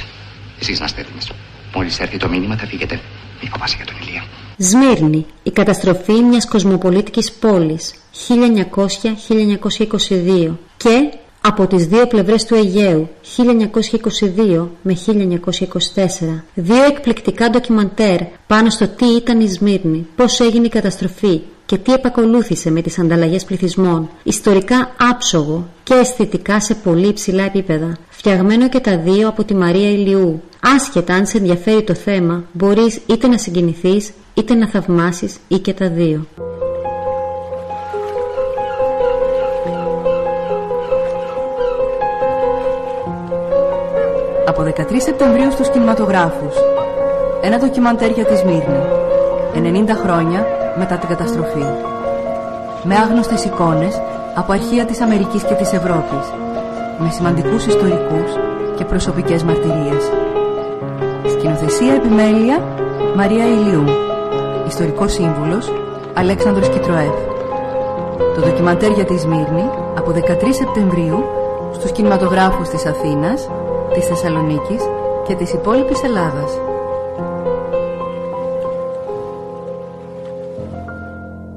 [0.60, 1.32] Εσείς να είστε έτοιμες.
[1.75, 2.99] Μόλις έρθει το μήνυμα θα φύγετε.
[3.41, 4.23] Μη φοβάσαι για τον Ηλία.
[4.58, 7.93] Σμύρνη, η καταστροφή μιας κοσμοπολίτικης πόλης
[8.28, 11.10] 1900-1922 και
[11.49, 19.05] από τις δύο πλευρές του Αιγαίου 1922 με 1924 δύο εκπληκτικά ντοκιμαντέρ πάνω στο τι
[19.05, 24.09] ήταν η Σμύρνη, πώς έγινε η καταστροφή και τι επακολούθησε με τις ανταλλαγές πληθυσμών.
[24.23, 29.89] Ιστορικά άψογο και αισθητικά σε πολύ υψηλά επίπεδα φτιαγμένο και τα δύο από τη Μαρία
[29.89, 30.41] Ηλιού.
[30.75, 35.73] Άσχετα αν σε ενδιαφέρει το θέμα μπορείς είτε να συγκινηθείς είτε να θαυμάσεις ή και
[35.73, 36.25] τα δύο
[44.80, 46.56] 13 Σεπτεμβρίου στους κινηματογράφους.
[47.42, 48.82] Ένα ντοκιμαντέρ για τη Σμύρνη.
[49.54, 50.46] 90 χρόνια
[50.78, 51.65] μετά την καταστροφή.
[52.84, 54.02] Με άγνωστες εικόνες
[54.36, 56.26] από αρχεία της Αμερικής και της Ευρώπης.
[57.00, 58.32] Με σημαντικούς ιστορικούς
[58.78, 60.04] και προσωπικές μαρτυρίες.
[61.28, 62.63] Σκηνοθεσία επιμέλεια
[63.15, 63.84] Μαρία Ηλιού.
[64.68, 65.74] Ιστορικός σύμβουλος
[66.13, 67.13] Αλέξανδρος Κιτροεύ.
[68.36, 71.24] Το ντοκιμαντέρ για τη Σμύρνη από 13 Σεπτεμβρίου
[71.74, 73.50] στους κινηματογράφους της Αθήνας
[73.93, 74.82] της Θεσσαλονίκης
[75.28, 76.52] και της υπόλοιπης Ελλάδας.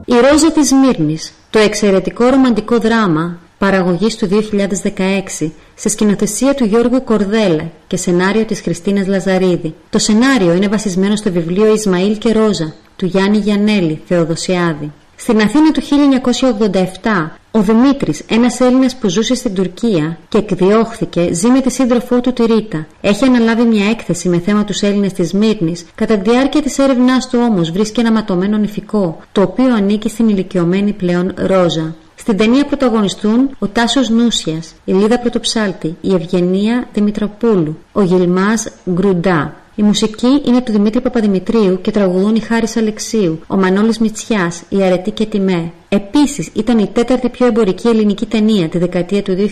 [0.05, 7.05] Η Ρόζα της Μύρνης, το εξαιρετικό ρομαντικό δράμα παραγωγής του 2016 σε σκηνοθεσία του Γιώργου
[7.05, 9.75] Κορδέλα και σενάριο της Χριστίνας Λαζαρίδη.
[9.91, 14.93] Το σενάριο είναι βασισμένο στο βιβλίο Ισμαήλ και Ρόζα του Γιάννη Γιανέλη Θεοδοσιάδη.
[15.17, 21.49] Στην Αθήνα του 1987, ο Δημήτρης, ένας Έλληνας που ζούσε στην Τουρκία και εκδιώχθηκε, ζει
[21.49, 22.87] με τη σύντροφό του τη Ρίτα.
[23.01, 25.85] Έχει αναλάβει μια έκθεση με θέμα τους Έλληνες της Μύρνης.
[25.95, 30.29] Κατά τη διάρκεια της έρευνάς του όμως βρίσκει ένα ματωμένο νηφικό, το οποίο ανήκει στην
[30.29, 31.95] ηλικιωμένη πλέον Ρόζα.
[32.15, 39.55] Στην ταινία πρωταγωνιστούν ο Τάσος Νούσιας, η Λίδα Πρωτοψάλτη, η Ευγενία Δημητροπούλου, ο Γιλμάς Γκρουντά,
[39.75, 44.83] η μουσική είναι του Δημήτρη Παπαδημητρίου και τραγουδούν η Χάρης Αλεξίου, ο Μανώλης Μητσιάς, η
[44.83, 45.73] Αρετή και Τιμέ.
[45.95, 49.49] Επίσης ήταν η τέταρτη πιο εμπορική ελληνική ταινία τη δεκαετία του 2010-2019.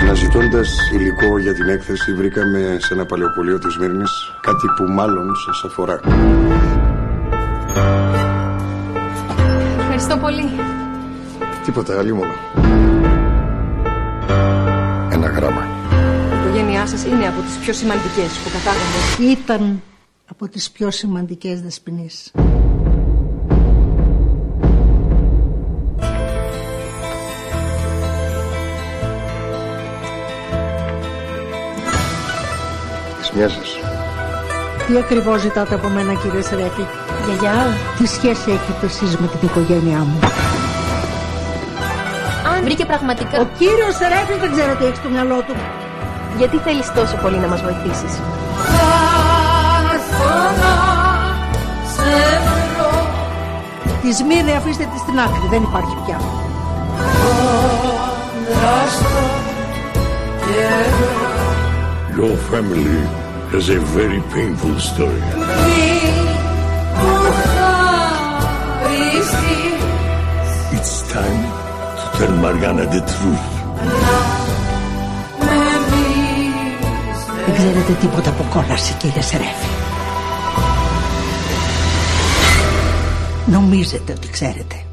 [0.00, 5.64] Αναζητώντας υλικό για την έκθεση, βρήκαμε σε ένα παλαιοπολείο της Μύρνης κάτι που μάλλον σας
[5.64, 6.00] αφορά.
[9.78, 10.50] Ευχαριστώ πολύ.
[11.64, 12.32] Τίποτα, άλλη μόνο.
[15.12, 15.75] Ένα γράμμα.
[16.86, 19.30] Η οικογένειά σας είναι από τις πιο σημαντικές που κατάγονται.
[19.32, 19.82] Ήταν
[20.30, 22.32] από τις πιο σημαντικές δεσποινείς.
[33.20, 33.76] Της μιας σας.
[34.86, 36.84] Τι ακριβώς ζητάτε από μένα κύριε Σερέφη.
[37.24, 37.66] Γιαγιά.
[37.98, 40.18] Τι σχέση έχετε εσείς με την οικογένειά μου;
[42.54, 43.40] Αν βρήκε πραγματικά...
[43.40, 45.54] Ο κύριος Σερέφης δεν ξέρω τι έχει στο μυαλό του.
[46.38, 48.20] Γιατί θέλεις τόσο πολύ να μας βοηθήσεις;
[54.02, 56.20] Τη Σμύρνη αφήστε τη στην άκρη, δεν υπάρχει πια.
[62.18, 63.00] Your family
[63.52, 65.22] has a very painful story.
[70.76, 71.42] It's time
[71.98, 74.45] to tell Mariana the truth.
[77.56, 79.66] Ξέρετε τίποτα από κόλαση κύριε Σερέφη.
[83.46, 84.84] Νομίζετε ότι ξέρετε.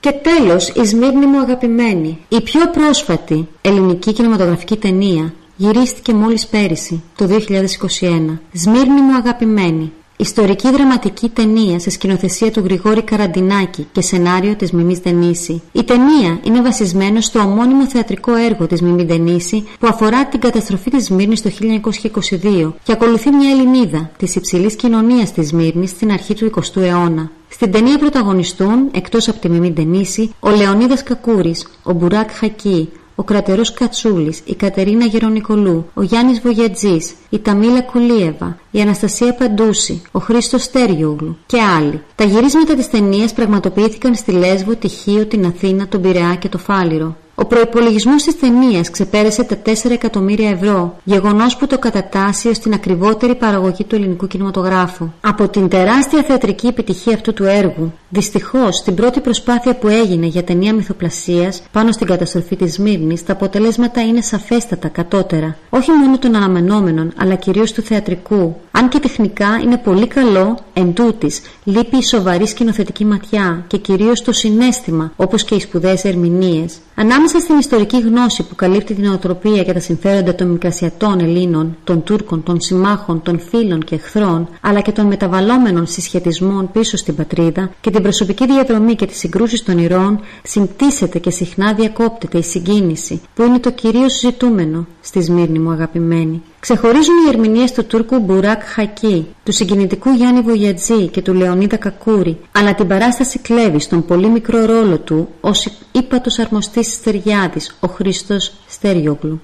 [0.00, 2.18] Και τέλος, η Σμύρνη μου αγαπημένη.
[2.28, 8.40] Η πιο πρόσφατη ελληνική κινηματογραφική ταινία γυρίστηκε μόλις πέρυσι, το 2021.
[8.52, 9.92] Σμύρνη μου αγαπημένη.
[10.16, 15.62] Ιστορική δραματική ταινία σε σκηνοθεσία του Γρηγόρη Καραντινάκη και σενάριο της Μιμής Δενίση.
[15.72, 20.90] Η ταινία είναι βασισμένο στο ομώνυμο θεατρικό έργο της Μιμή Δενίση που αφορά την καταστροφή
[20.90, 26.34] της Σμύρνης το 1922 και ακολουθεί μια Ελληνίδα της υψηλής κοινωνίας της Σμύρνης στην αρχή
[26.34, 27.30] του 20ου αιώνα.
[27.48, 33.22] Στην ταινία πρωταγωνιστούν, εκτός από τη Μιμή Ντενίση, ο Λεωνίδας Κακούρης, ο Μπουράκ Χακί, ο
[33.22, 40.18] Κρατερός Κατσούλης, η Κατερίνα Γερονικολού, ο Γιάννης Βογιατζής, η Ταμίλα Κουλίεβα, η Αναστασία Παντούση, ο
[40.18, 42.02] Χρήστος Στέριογλου και άλλοι.
[42.14, 46.58] Τα γυρίσματα της ταινίας πραγματοποιήθηκαν στη Λέσβο, τη Χίο, την Αθήνα, τον Πειραιά και το
[46.58, 47.16] Φάληρο.
[47.36, 52.72] Ο προπολογισμό της ταινίας ξεπέρασε τα 4 εκατομμύρια ευρώ, γεγονός που το κατατάσσει ως την
[52.72, 55.10] ακριβότερη παραγωγή του ελληνικού κινηματογράφου.
[55.20, 60.44] Από την τεράστια θεατρική επιτυχία αυτού του έργου, δυστυχώς στην πρώτη προσπάθεια που έγινε για
[60.44, 65.56] ταινία μυθοπλασίας πάνω στην καταστροφή της Μύρνη, τα αποτελέσματα είναι σαφέστατα κατώτερα.
[65.70, 68.56] Όχι μόνο των αναμενόμενων, αλλά κυρίως του θεατρικού.
[68.70, 74.22] Αν και τεχνικά είναι πολύ καλό, εν τούτης, λείπει η σοβαρή σκηνοθετική ματιά και κυρίως
[74.22, 76.78] το συνέστημα, όπως και οι σπουδαίες ερμηνείες.
[76.96, 82.02] Ανάμεσα στην ιστορική γνώση που καλύπτει την οτροπία και τα συμφέροντα των μικρασιατών Ελλήνων, των
[82.02, 87.70] Τούρκων, των συμμάχων, των φίλων και εχθρών, αλλά και των μεταβαλλόμενων συσχετισμών πίσω στην πατρίδα
[87.80, 93.20] και την προσωπική διαδρομή και τις συγκρούσεις των ηρώων, συμπτύσσεται και συχνά διακόπτεται η συγκίνηση,
[93.34, 96.42] που είναι το κυρίως ζητούμενο στη Σμύρνη μου αγαπημένη.
[96.60, 102.38] Ξεχωρίζουν οι ερμηνείες του Τούρκου Μπουράκ Χακί, του συγκινητικού Γιάννη Βογιατζή και του Λεωνίδα Κακούρη,
[102.52, 107.88] αλλά την παράσταση κλέβει στον πολύ μικρό ρόλο του ως ύπατος αρμοστής τη Στεριάδης, ο
[107.88, 109.40] Χρήστος Στέριογλου.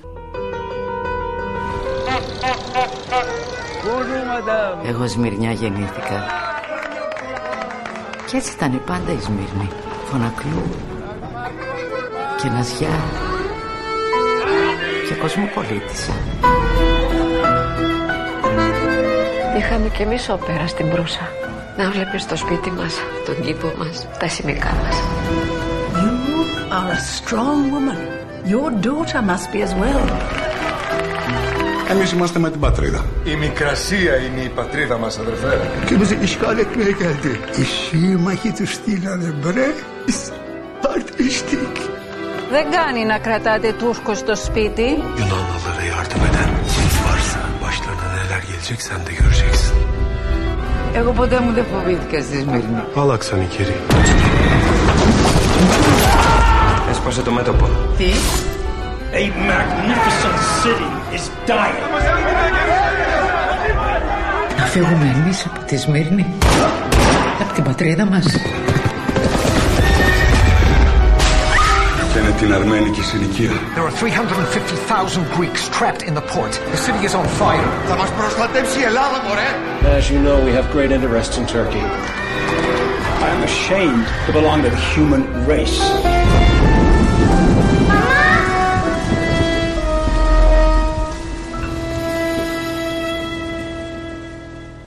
[4.89, 6.49] Εγώ Σμυρνιά γεννήθηκα.
[8.31, 9.69] Και έτσι ήταν πάντα η Σμύρνη.
[10.05, 10.63] Φωνακλού
[12.43, 12.89] και Ναζιά
[15.09, 16.11] και κοσμοπολίτης.
[19.59, 21.29] Είχαμε κι εμείς όπερα στην Προύσα.
[21.77, 22.95] Να βλέπεις το σπίτι μας,
[23.27, 24.97] τον κήπο μας, τα σημικά μας.
[25.95, 28.01] You are a strong woman.
[28.53, 30.50] Your daughter must be as well.
[31.91, 33.05] Εμείς είμαστε με την πατρίδα.
[33.25, 35.61] Η Μικρασία είναι η πατρίδα μας, αδερφέ.
[35.87, 37.35] Και bizi işgal etmeye geldi.
[37.61, 39.67] Οι σύμμαχοι του στείλανε μπρε.
[40.95, 41.77] Αρτιστικ.
[42.51, 44.89] Δεν κάνει να κρατάτε Τούρκο στο σπίτι.
[45.21, 49.75] Yunanlılara yardım eden kim varsa başlarına neler gelecek sen de göreceksin.
[50.95, 52.83] Εγώ ποτέ μου δεν φοβήθηκα στη Σμύρνη.
[52.97, 53.77] Άλλαξαν οι κύριοι.
[56.91, 57.69] Έσπασε το μέτωπο.
[57.99, 58.11] Τι;
[59.13, 61.80] A magnificent city is dying.
[64.58, 66.26] Να φύγουμε εμείς από τη Σμύρνη.
[67.42, 68.26] Από την πατρίδα μας.
[72.16, 73.52] και είναι την αρμένικη συνοικία.
[73.76, 76.54] There are 350,000 Greeks trapped in the port.
[76.72, 77.70] The city is on fire.
[77.88, 79.50] Θα μας προστατεύσει η Ελλάδα, μωρέ!
[80.00, 81.86] As you know, we have great interest in Turkey.
[83.26, 86.19] I am ashamed to belong to the human race.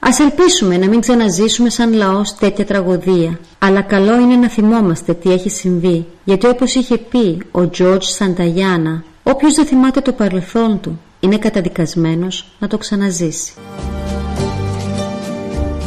[0.06, 3.40] Ας ελπίσουμε να μην ξαναζήσουμε σαν λαός τέτοια τραγωδία.
[3.60, 6.06] Αλλά καλό είναι να θυμόμαστε τι έχει συμβεί.
[6.24, 12.48] Γιατί όπως είχε πει ο Τζόρτζ Σανταγιάνα, όποιος δεν θυμάται το παρελθόν του, είναι καταδικασμένος
[12.60, 13.54] να το ξαναζήσει.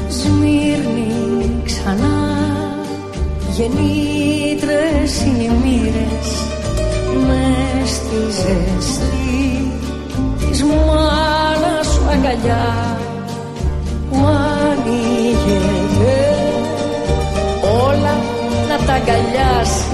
[0.09, 2.37] Σμύρνη ξανά
[3.57, 6.45] γεννήτρες είναι οι μοίρες
[7.27, 9.71] μες στη ζεστή
[10.51, 13.05] της μάνας σου αγκαλιά
[18.97, 19.84] να τα αγκαλιάσει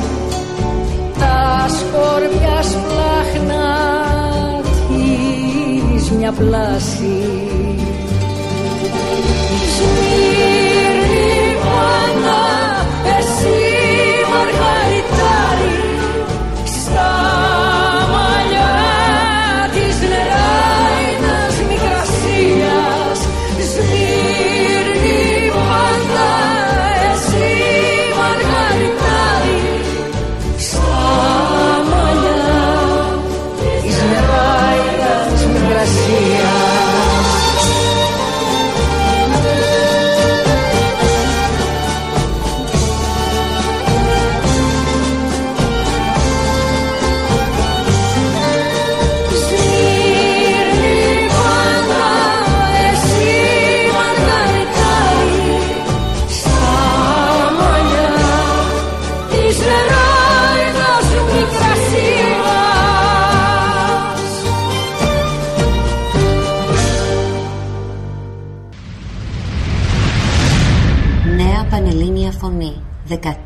[1.18, 3.66] τα σκόρπια σπλάχνα
[4.88, 7.22] της μια πλάση.
[9.76, 10.82] Σμύρνη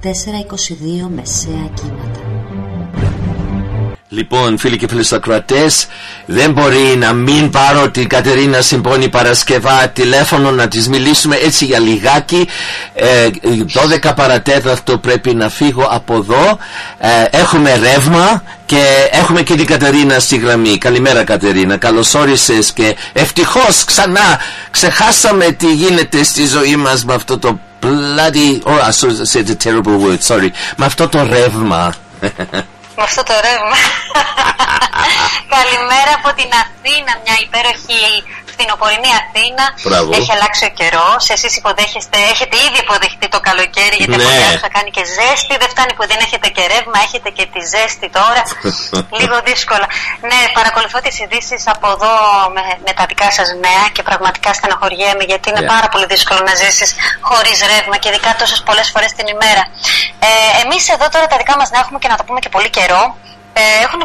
[0.07, 2.20] 14-22 μεσαία κύματα
[4.09, 5.86] Λοιπόν, φίλοι και φίλοι ακροατές,
[6.26, 11.78] δεν μπορεί να μην πάρω την Κατερίνα Συμπόνη Παρασκευά τηλέφωνο να της μιλήσουμε έτσι για
[11.78, 12.48] λιγάκι.
[12.94, 13.28] Ε,
[14.04, 16.59] 12 παρατέταρτο πρέπει να φύγω από εδώ.
[16.98, 20.78] Ε, έχουμε ρεύμα και έχουμε και την Κατερίνα στη γραμμή.
[20.78, 24.40] Καλημέρα Κατερίνα, καλώς όρισες και ευτυχώς ξανά
[24.70, 29.99] ξεχάσαμε τι γίνεται στη ζωή μας με αυτό το bloody, oh I said a terrible
[29.99, 31.95] word, sorry, με αυτό το ρεύμα.
[32.97, 33.77] με αυτό το ρεύμα.
[35.57, 38.03] Καλημέρα από την Αθήνα, μια υπέροχη
[38.57, 39.64] φθινοπορεινή Αθήνα.
[39.86, 40.09] Μπράβο.
[40.18, 41.22] Έχει αλλάξει ο καιρός.
[41.34, 44.22] Εσείς υποδέχεστε, έχετε ήδη υποδεχτεί το καλοκαίρι γιατί Ναι.
[44.24, 45.52] από καιρό θα κάνει και ζέστη.
[45.62, 48.42] Δεν φτάνει που δεν έχετε και ρεύμα, έχετε και τη ζέστη τώρα.
[49.20, 49.86] Λίγο δύσκολα.
[50.30, 52.12] Ναι, παρακολουθώ τις ειδήσεις από εδώ
[52.57, 55.72] με, με τα δικά σας νέα και πραγματικά στενοχωριέμαι γιατί είναι Ναι.
[55.74, 56.90] πάρα πολύ δύσκολο να ζήσεις
[57.28, 59.62] χωρίς ρεύμα και ειδικά τόσες πολλές φορές την ημέρα.
[60.28, 60.30] Ε,
[60.62, 63.02] Εμείς εδώ τώρα τα δικά μας να έχουμε και να το πούμε και πολύ καιρό.
[63.61, 64.00] Ε, έχουν,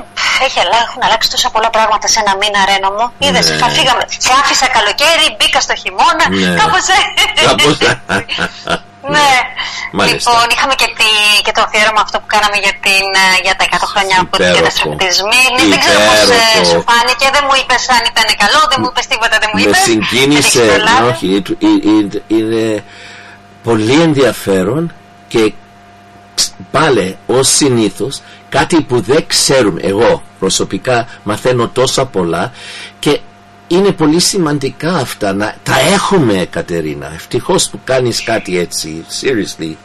[0.46, 3.06] έχει, αλλα- έχουν αλλάξει τόσα πολλά πράγματα σε ένα μήνα, Ρένο μου.
[3.26, 3.56] Είδες, Ναι.
[3.62, 4.04] θα φύγαμε.
[4.26, 6.26] Σε άφησα καλοκαίρι, μπήκα στο χειμώνα.
[6.30, 6.50] Ναι.
[6.62, 7.46] Κάπως έτσι.
[7.48, 7.76] Κάπως
[9.16, 9.30] Ναι.
[10.00, 10.32] Μάλιστα.
[10.32, 11.10] Λοιπόν, είχαμε και, τη,
[11.46, 14.40] και το αφιέρωμα αυτό που κάναμε για, την, ε, για τα 100 χρόνια από την
[14.46, 14.60] Υπέροχο.
[14.60, 15.68] καταστροφή της Μύρνης.
[15.74, 16.66] Δεν ξέρω πώς ε, Υπέροχο.
[16.72, 19.64] σου φάνηκε, δεν μου είπες αν ήταν καλό, δεν μου είπες τίποτα, δεν μου με
[19.70, 19.82] είπες.
[19.90, 21.10] συγκίνησε Δεν έχεις προλάβει.
[21.12, 22.64] όχι, ε- ε- ε- είναι
[23.68, 24.84] πολύ ενδιαφέρον
[25.32, 25.42] και
[26.76, 27.06] πάλι
[27.38, 28.14] ως συνήθως
[28.52, 32.52] κάτι που δεν ξέρουμε εγώ προσωπικά μαθαίνω τόσα πολλά
[33.00, 33.20] και
[33.68, 37.12] είναι πολύ σημαντικά αυτά να τα έχουμε Κατερίνα.
[37.14, 39.76] Ευτυχώς που κάνεις κάτι έτσι seriously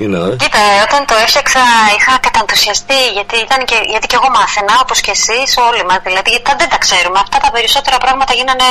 [0.00, 1.62] you know Κοίτα, όταν το έφτιαξα
[1.96, 6.28] είχα καταντουσιαστεί γιατί, ήταν και, γιατί και εγώ μάθαινα όπως και εσείς όλοι μας δηλαδή
[6.34, 8.68] γιατί τα- δεν τα ξέρουμε αυτά τα περισσότερα πράγματα γίνανε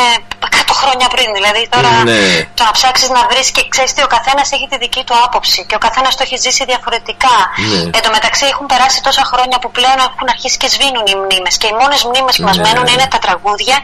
[0.49, 2.21] 100 χρόνια πριν δηλαδή τώρα Ναι.
[2.57, 5.59] το να ψάξεις να βρεις και ξέρεις τι ο καθένας έχει τη δική του άποψη
[5.69, 7.36] και ο καθένας το έχει ζήσει διαφορετικά
[7.71, 7.82] Ναι.
[7.97, 11.55] Εν τω μεταξύ έχουν περάσει τόσα χρόνια που πλέον έχουν αρχίσει και σβήνουν οι μνήμες
[11.61, 12.63] και οι μόνες μνήμες που μας Ναι.
[12.65, 13.76] μένουν είναι τα τραγούδια,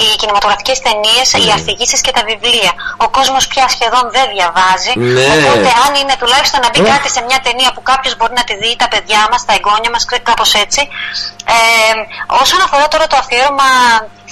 [0.00, 2.72] οι κινηματογραφικές ταινίες, οι αφηγήσεις και τα βιβλία.
[3.04, 5.26] Ο κόσμος πια σχεδόν δεν διαβάζει Ναι.
[5.46, 8.54] οπότε αν είναι τουλάχιστον να μπει κάτι σε μια ταινία που κάποιος μπορεί να τη
[8.56, 10.88] δει, τα παιδιά μας, τα εγγόνια μας, κάπως έτσι.
[11.56, 11.92] Ε,
[12.42, 13.68] όσον αφορά τώρα το αφιέρωμα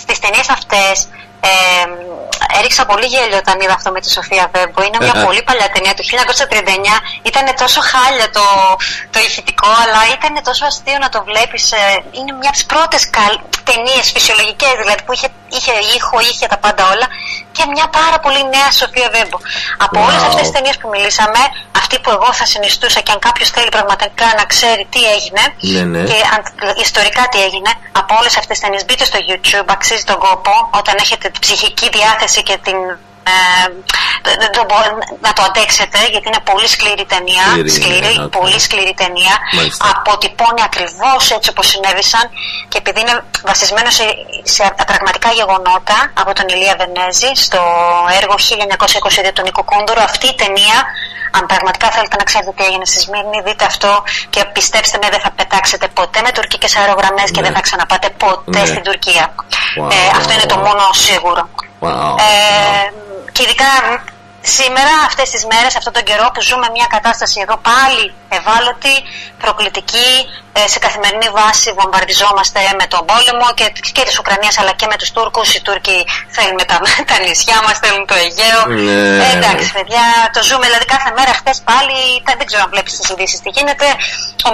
[0.02, 1.08] στις ταινίες αυτές,
[1.40, 1.86] ε,
[2.58, 4.82] έριξα πολύ γέλιο όταν είδα αυτό με τη Σοφία Βέμπο.
[4.86, 6.94] Είναι μια πολύ παλιά ταινία του 1939.
[7.22, 8.46] Ήταν τόσο χάλια το,
[9.10, 11.64] το ηχητικό, αλλά ήταν τόσο αστείο να το βλέπεις.
[12.18, 13.02] είναι μια από τις πρώτες
[13.68, 17.06] ταινίες φυσιολογικές δηλαδή που είχε είχε ήχο, είχε τα πάντα όλα
[17.56, 19.38] και μια πάρα πολύ νέα Σοφία Βέμπο.
[19.84, 20.06] Από Wow.
[20.06, 21.40] όλες αυτές τις ταινίες που μιλήσαμε,
[21.82, 25.42] αυτή που εγώ θα συνιστούσα και αν κάποιος θέλει πραγματικά να ξέρει τι έγινε
[25.74, 26.02] Ναι, ναι.
[26.10, 26.40] και αν,
[26.86, 30.94] ιστορικά τι έγινε, από όλες αυτές τις ταινίες μπείτε στο YouTube, αξίζει τον κόπο όταν
[31.04, 32.76] έχετε την ψυχική διάθεση και την
[33.32, 33.66] ε,
[34.26, 34.88] δεν- δεν το μπορώ
[35.26, 37.44] να το αντέξετε γιατί είναι πολύ σκληρή ταινία.
[37.50, 38.30] Σκληρή, σκληρή, ναι, οκ.
[38.38, 39.34] πολύ σκληρή ταινία.
[39.56, 39.84] Μάλιστα.
[39.94, 42.24] Αποτυπώνει ακριβώς έτσι όπως συνέβησαν
[42.70, 43.16] και επειδή είναι
[43.50, 44.04] βασισμένο σε,
[44.42, 47.60] σε πραγματικά γεγονότα από τον Ηλία Βενέζη στο
[48.20, 50.78] έργο 1922 του Νίκου Κούνδουρου, αυτή η ταινία.
[51.38, 55.20] Αν πραγματικά θέλετε να ξέρετε τι έγινε στη Σμύρνη, δείτε αυτό και πιστέψτε με, δεν
[55.20, 57.46] θα πετάξετε ποτέ με τουρκικές αερογραμμές και Ναι.
[57.46, 58.66] δεν θα ξαναπάτε ποτέ Ναι.
[58.66, 59.34] στην Τουρκία.
[59.80, 59.90] Wow.
[59.92, 61.48] Ε, αυτό είναι το μόνο σίγουρο.
[61.84, 62.14] Wow.
[62.18, 62.90] Ε,
[63.32, 63.70] και ειδικά
[64.58, 68.04] σήμερα, αυτές τις μέρες, αυτόν τον καιρό που ζούμε μια κατάσταση εδώ πάλι
[68.38, 68.94] ευάλωτη,
[69.42, 70.10] προκλητική,
[70.58, 73.66] ε, σε καθημερινή βάση βομβαρδιζόμαστε με τον πόλεμο και,
[73.96, 75.54] και της Ουκρανίας αλλά και με τους Τούρκους.
[75.54, 75.98] Οι Τούρκοι
[76.36, 76.76] θέλουν τα,
[77.10, 78.60] τα νησιά μας, θέλουν το Αιγαίο.
[78.66, 79.24] Ναι.
[79.24, 82.92] Ε, εντάξει παιδιά, το ζούμε δηλαδή κάθε μέρα χθες πάλι, τα- δεν ξέρω αν βλέπεις
[82.98, 83.86] τις ειδήσεις τι γίνεται.
[84.46, 84.48] Ο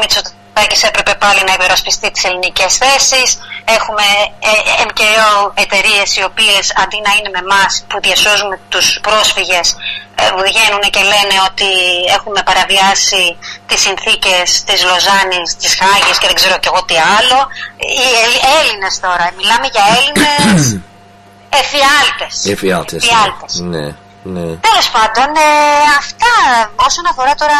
[0.55, 3.38] Μητσοτάκης έπρεπε πάλι να υπερασπιστεί τις ελληνικές θέσεις.
[3.64, 4.03] Έχουμε
[4.51, 9.76] ε, MKO εταιρείες οι οποίες αντί να είναι με εμάς που διασώζουμε τους πρόσφυγες
[10.14, 11.70] ε, βγαίνουν και λένε ότι
[12.16, 13.36] έχουμε παραβιάσει
[13.66, 17.38] τις συνθήκες της Λοζάνης, της Χάγης και δεν ξέρω και εγώ τι άλλο.
[17.76, 20.61] Οι Ελλ- Έλληνες τώρα, μιλάμε για Έλληνες
[21.62, 22.34] εφιάλτες.
[22.55, 23.01] Εφιάλτες.
[23.05, 23.53] Εφιάλτες.
[23.72, 23.86] Ναι,
[24.34, 24.46] ναι.
[24.68, 25.51] Τέλος πάντων, ε,
[26.03, 26.32] αυτά
[26.86, 27.59] όσον αφορά τώρα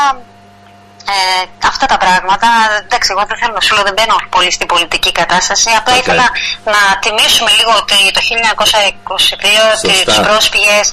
[1.09, 2.49] ε, αυτά τα πράγματα.
[2.85, 5.69] Εντάξει, εγώ δεν θέλω να σου λέω, δεν μπαίνω πολύ στην πολιτική κατάσταση.
[5.79, 6.01] Απλά Οκ.
[6.01, 6.27] ήθελα
[6.75, 10.05] να τιμήσουμε λίγο ότι το 1922 Σωστά.
[10.05, 10.87] τις πρόσφυγες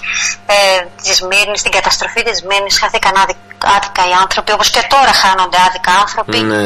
[0.56, 0.56] ε,
[1.04, 3.40] της Σμύρνης, την καταστροφή της Σμύρνης, χάθηκαν άδικα,
[3.76, 6.64] άδικα οι άνθρωποι, όπως και τώρα χάνονται άδικα άνθρωποι Ναι,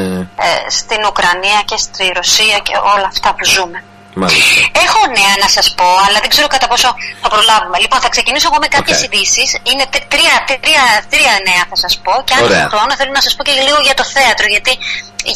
[0.48, 3.84] ε, στην Ουκρανία και στη Ρωσία και όλα αυτά που ζούμε.
[4.22, 4.62] Μάλιστα.
[4.86, 6.88] Έχω νέα να σας πω, αλλά δεν ξέρω κατά πόσο
[7.22, 7.78] θα προλάβουμε.
[7.84, 9.04] Λοιπόν, θα ξεκινήσω εγώ με κάποιες Οκ.
[9.06, 9.50] ειδήσεις.
[9.70, 10.84] Είναι τρι- τρία, τρία,
[11.14, 12.14] τρία νέα θα σας πω.
[12.26, 12.60] Και αν Ωραία.
[12.60, 14.46] έχω χρόνο, θέλω να σας πω και λίγο για το θέατρο.
[14.56, 14.72] Γιατί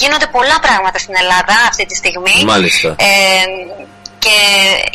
[0.01, 2.35] γίνονται πολλά πράγματα στην Ελλάδα αυτή τη στιγμή.
[2.53, 2.89] Μάλιστα.
[3.09, 3.09] Ε,
[4.25, 4.37] και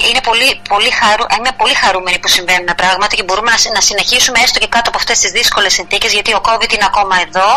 [0.09, 1.25] είναι πολύ, πολύ χαρου...
[1.39, 4.89] είμαι πολύ χαρούμενη που συμβαίνουν πράγματα και μπορούμε να, συ- να συνεχίσουμε έστω και κάτω
[4.89, 7.49] από αυτές τις δύσκολες συνθήκες γιατί ο COVID είναι ακόμα εδώ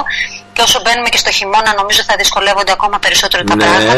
[0.54, 3.93] και όσο μπαίνουμε και στο χειμώνα νομίζω θα δυσκολεύονται ακόμα περισσότερο τα Ναι, πράγματα.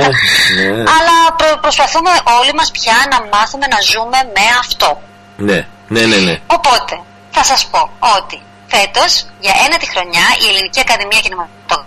[0.55, 0.67] ναι.
[0.97, 5.01] Αλλά προ- προσπαθούμε όλοι μας πια να μάθουμε να ζούμε με αυτό.
[5.37, 6.35] Ναι, ναι, ναι, ναι.
[6.47, 6.93] Οπότε,
[7.31, 7.81] θα σας πω
[8.17, 11.85] ότι φέτος, για ένα τη χρονιά, η Ελληνική Ακαδημία Κινηματογράφου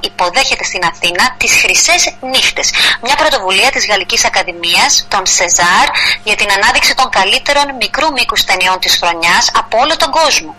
[0.00, 2.70] υποδέχεται στην Αθήνα τις Χρυσές Νύχτες.
[3.02, 5.86] Μια πρωτοβουλία της Γαλλικής Ακαδημίας, των Σεζάρ,
[6.24, 10.54] για την ανάδειξη των καλύτερων μικρού μήκους ταινιών της χρονιάς από όλο τον κόσμο.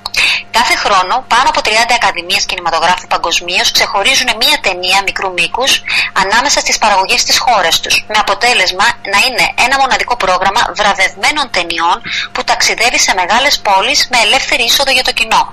[0.58, 5.72] Κάθε χρόνο, πάνω από 30 ακαδημίες κινηματογράφου παγκοσμίως ξεχωρίζουν μία ταινία μικρού μήκους
[6.24, 8.06] ανάμεσα στις παραγωγές της χώρας τους.
[8.08, 11.98] Με αποτέλεσμα να είναι ένα μοναδικό πρόγραμμα βραβευμένων ταινιών
[12.32, 15.52] που ταξιδεύει σε μεγάλες πόλεις με ελεύθερη είσοδο για το κοινό.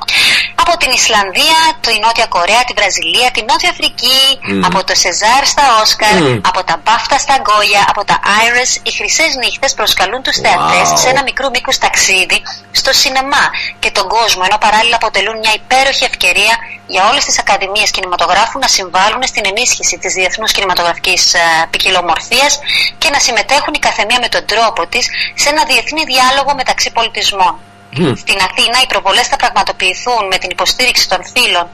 [0.62, 4.64] Από την Ισλανδία, τη Νότια Κορέα, τη Βραζιλία, τη Νότια Αφρική, Μμμ.
[4.64, 6.40] από το Σεζάρ στα Όσκαρ, Μμμ.
[6.50, 10.42] από τα Μπάφτα στα Γκόια, από τα Iris, οι χρυσές νύχτες προσκαλούν τους Wow.
[10.44, 12.38] θεατέ σε ένα μικρού μήκου ταξίδι
[12.72, 13.44] στο σινεμά
[13.78, 16.54] και τον κόσμο, ενώ παράλληλα αποτελούν μια υπέροχη ευκαιρία
[16.86, 21.34] για όλες τις ακαδημίες κινηματογράφου να συμβάλλουν στην ενίσχυση της διεθνούς κινηματογραφικής
[21.70, 22.58] ποικιλομορφίας
[22.98, 27.54] και να συμμετέχουν η καθεμία με τον τρόπο της σε ένα διεθνή διάλογο μεταξύ πολιτισμών.
[27.92, 28.14] Μμ.
[28.14, 31.66] Στην Αθήνα οι προβολές θα πραγματοποιηθούν με την υποστήριξη των φίλων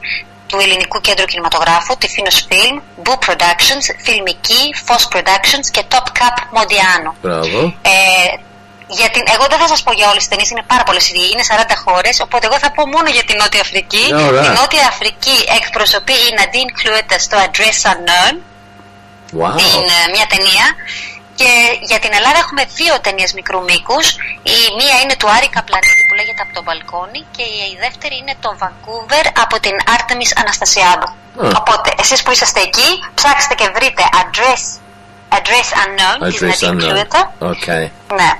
[0.47, 6.37] του Ελληνικού Κέντρου Κινηματογράφου, τη Finos Film, Boo Productions, Φιλμική, Foss Productions και Top Cup
[6.55, 7.11] Mondiano.
[7.21, 7.59] Μπράβο.
[7.81, 7.91] Ε,
[8.87, 11.29] για την, εγώ δεν θα σας πω για όλες τις ταινίες, είναι πάρα πολλές οι
[11.31, 14.05] είναι 40 χώρες, οπότε εγώ θα πω μόνο για την Νότια Αφρική.
[14.27, 14.45] Ωραία.
[14.45, 18.35] Η Νότια Αφρική εκπροσωπεί η Nadine Cluetta στο Address Unknown,
[19.39, 19.53] Wow.
[19.57, 20.65] την, ε, μια ταινία.
[21.39, 21.51] Και
[21.89, 24.05] για την Ελλάδα έχουμε δύο ταινίες μικρού μήκους.
[24.55, 28.35] Η μία είναι του Άρη Καπλανίδη που λέγεται Από τον Μπαλκόνι και η δεύτερη είναι
[28.45, 31.09] το Vancouver από την Artemis Αναστασιάδου.
[31.45, 31.47] Α.
[31.61, 34.63] Οπότε εσείς που είσαστε εκεί ψάξτε και βρείτε Address,
[35.37, 36.91] address Unknown της Address Nadine unknown.
[36.91, 37.21] Cluetta.
[37.51, 37.83] Okay.
[38.19, 38.31] Ναι.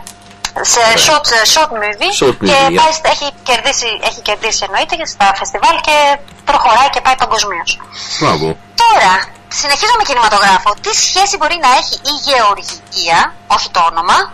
[0.61, 2.75] Σε short, short movie Short και movie, yeah.
[2.81, 7.71] πάει, στα- έχει, κερδίσει, έχει κερδίσει εννοείται και στα φεστιβάλ και προχωράει και πάει παγκοσμίως.
[8.19, 8.57] Μπράβο.
[8.83, 9.13] Τώρα,
[9.49, 10.73] συνεχίζω με κινηματογράφο.
[10.81, 14.31] Τι σχέση μπορεί να έχει η γεωργία, όχι το όνομα,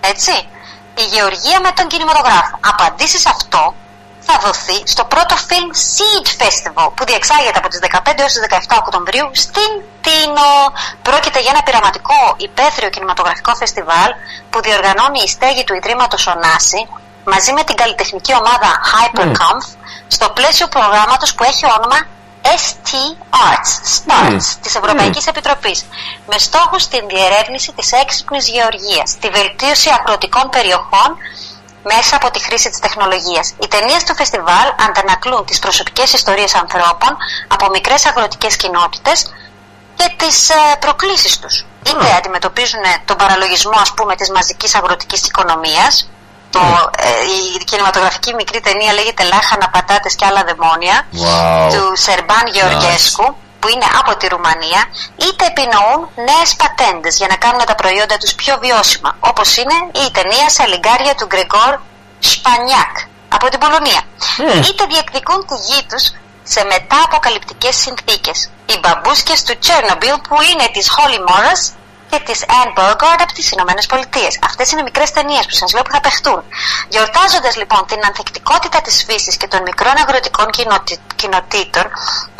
[0.00, 0.32] έτσι,
[1.02, 3.74] η γεωργία με τον κινηματογράφο; Απαντήσεις σε αυτό
[4.26, 8.76] θα δοθεί στο πρώτο Film Seed Festival που διεξάγεται από τις 15 έως τις 17
[8.82, 9.70] Οκτωβρίου στην
[10.04, 10.50] Τίνο.
[11.02, 14.10] Πρόκειται για ένα πειραματικό υπαίθριο κινηματογραφικό φεστιβάλ
[14.50, 16.88] που διοργανώνει η στέγη του Ιδρύματος Ωνάση
[17.24, 19.66] μαζί με την καλλιτεχνική ομάδα Hyperkampf
[20.08, 21.98] στο πλαίσιο προγράμματος που έχει όνομα
[22.44, 22.90] ST
[23.50, 24.60] Arts, STARTS, Μμ.
[24.62, 25.84] της Ευρωπαϊκής Επιτροπής,
[26.26, 31.16] με στόχο την διερεύνηση της έξυπνης γεωργίας, τη βελτίωση αγροτικών περιοχών
[31.82, 33.54] μέσα από τη χρήση της τεχνολογίας.
[33.62, 37.16] Οι ταινίες του φεστιβάλ αντανακλούν τις προσωπικές ιστορίες ανθρώπων
[37.48, 39.32] από μικρές αγροτικές κοινότητες
[39.94, 41.64] και τις ε, προκλήσεις τους.
[41.86, 46.08] Είτε αντιμετωπίζουν τον παραλογισμό ας πούμε της μαζικής αγροτικής οικονομίας,
[46.54, 46.64] το,
[47.08, 51.72] ε, η κινηματογραφική μικρή ταινία λέγεται «Λάχανα, πατάτες και άλλα δαιμόνια» Wow.
[51.72, 53.26] του Σερμπάν Γεωργέσκου
[53.60, 54.82] που είναι από τη Ρουμανία.
[55.24, 60.10] Είτε επινοούν νέες πατέντες για να κάνουν τα προϊόντα τους πιο βιώσιμα όπως είναι η
[60.16, 61.72] ταινία «Σαλιγκάρια» του Γκρεγόρ
[62.30, 62.94] Σπανιάκ
[63.36, 64.02] από την Πολωνία.
[64.66, 66.04] Είτε διεκδικούν τη γη τους
[66.52, 68.38] σε μετά αποκαλυπτικές συνθήκες.
[68.66, 71.62] Οι μπαμπούσκες του Τσέρνομπιλ που είναι της Holly Morris
[72.10, 74.38] και της Anne Burgard από τις Ηνωμένες Πολιτείες.
[74.48, 76.42] Αυτές είναι μικρές ταινίες που σας λέω που θα παιχτούν.
[76.88, 81.86] Γιορτάζοντας λοιπόν την ανθεκτικότητα της φύσης και των μικρών αγροτικών κοινοτι- κοινοτήτων,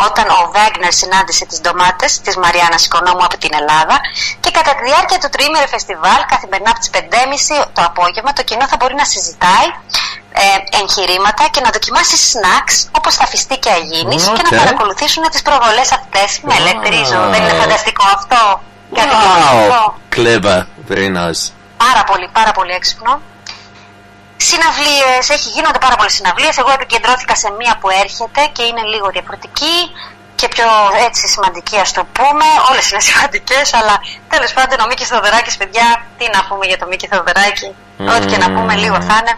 [0.09, 3.97] όταν ο Βέγνερ συνάντησε τις ντομάτες της Μαριάννας Οικονόμου από την Ελλάδα
[4.41, 8.65] και κατά τη διάρκεια του τριήμερου φεστιβάλ, καθημερινά από τις 5.30 το απόγευμα, το κοινό
[8.69, 9.69] θα μπορεί να συζητάει
[10.45, 14.63] ε, εγχειρήματα και να δοκιμάσει snacks όπως τα φιστίκια Αιγίνης και να Οκ.
[14.63, 17.31] παρακολουθήσουν τις προβολές αυτές με ελεύθερη ζωή.
[17.31, 18.61] Δεν είναι φανταστικό αυτό.
[18.95, 19.23] Κάτι Wow.
[19.37, 19.99] διαφορετικό.
[20.17, 20.61] Clever.
[20.91, 21.43] Very nice.
[21.77, 23.21] Πάρα πολύ, πάρα πολύ έξυπνο.
[24.37, 26.57] Συναυλίες, έχει γίνονται πάρα πολλές συναυλίες.
[26.59, 29.77] Εγώ επικεντρώθηκα σε μία που έρχεται και είναι λίγο διαφορετική
[30.35, 30.67] και πιο
[31.07, 32.45] έτσι σημαντική ας το πούμε.
[32.71, 33.95] Όλες είναι σημαντικές, αλλά
[34.29, 35.87] τέλος πάντων ο Μίκης Θοδωράκης, παιδιά,
[36.19, 37.09] τι να πούμε για το Μίκη
[37.97, 38.17] Θοδωράκη.
[38.17, 39.35] Ό,τι και να πούμε λίγο θα είναι.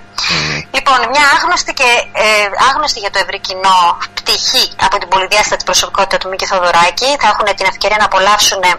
[0.77, 2.27] Λοιπόν, μια άγνωστη και ε,
[2.71, 3.81] άγνωστη για το ευρύ κοινό
[4.15, 8.73] πτυχή από την πολυδιάστατη προσωπικότητα του Μίκη Θοδωράκη θα έχουν την ευκαιρία να απολαύσουν ε,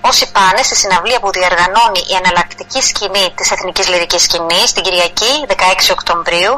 [0.00, 5.32] όσοι πάνε στη συναυλία που διοργανώνει η εναλλακτική σκηνή της Εθνικής Λυρικής Σκηνής την Κυριακή
[5.48, 5.54] 16
[5.90, 6.54] Οκτωβρίου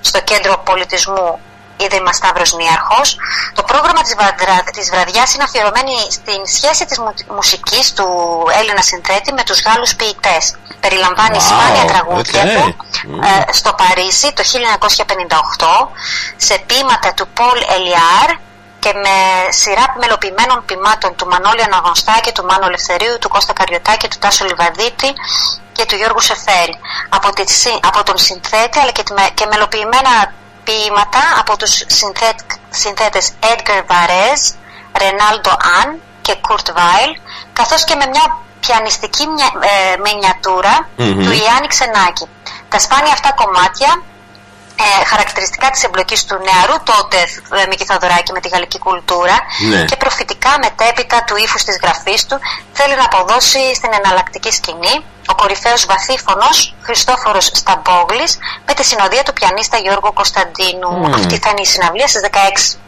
[0.00, 1.40] στο Κέντρο Πολιτισμού
[1.76, 3.16] Ίδρυμα Σταύρος Νίαρχος.
[3.54, 4.62] Το πρόγραμμα της, βαδρα...
[4.72, 8.06] της βραδιάς είναι αφιερωμένη στην σχέση της μου- μουσικής του
[8.60, 10.54] Έλληνα συνθέτη με τους Γάλλους ποιητές.
[10.80, 12.74] Περιλαμβάνει Wow, σπάνια τραγούδια okay.
[12.74, 12.76] του
[13.48, 14.42] ε, στο Παρίσι το
[15.88, 15.88] 1958
[16.36, 18.30] σε ποίηματα του Πολ Ελιάρ
[18.78, 19.16] και με
[19.52, 25.12] σειρά μελοποιημένων ποιμάτων του Μανώλη Αναγνωστάκη, του Μάνου Ελευθερίου, του Κώστα Καριωτάκη, του Τάσου Λιβαδίτη
[25.72, 26.78] και του Γιώργου Σεφέρη.
[27.08, 30.32] Από, τη, συ- από τον συνθέτη αλλά και, τη με- και μελοποιημένα
[30.66, 32.38] ποίηματα από τους συνθέτ,
[32.70, 34.46] συνθέτες Edgar Varese,
[35.00, 35.50] Ρενάλντο
[35.80, 35.86] Αν
[36.22, 37.12] και Kurt Weill
[37.52, 38.26] καθώς και με μια
[38.60, 41.24] πιανιστική μια, ε, μινιατούρα Μμμ.
[41.24, 42.26] του Ιάννη Ξενάκη.
[42.68, 43.90] Τα σπάνια αυτά κομμάτια
[45.00, 47.18] ε, χαρακτηριστικά της εμπλοκής του νεαρού τότε
[47.62, 49.36] ε, Μίκη Θοδωράκη με τη γαλλική κουλτούρα
[49.70, 49.84] Ναι.
[49.84, 52.36] και προφητικά μετέπειτα του ύφους της γραφής του
[52.72, 54.94] θέλει να αποδώσει στην εναλλακτική σκηνή
[55.30, 60.90] ο κορυφαίος βαθύφωνος Χριστόφορος Σταμπόγλης με τη συνοδεία του πιανίστα Γιώργου Κωνσταντίνου.
[60.90, 61.14] Μμμ.
[61.14, 62.78] Αυτή θα είναι η συναυλία στις 16.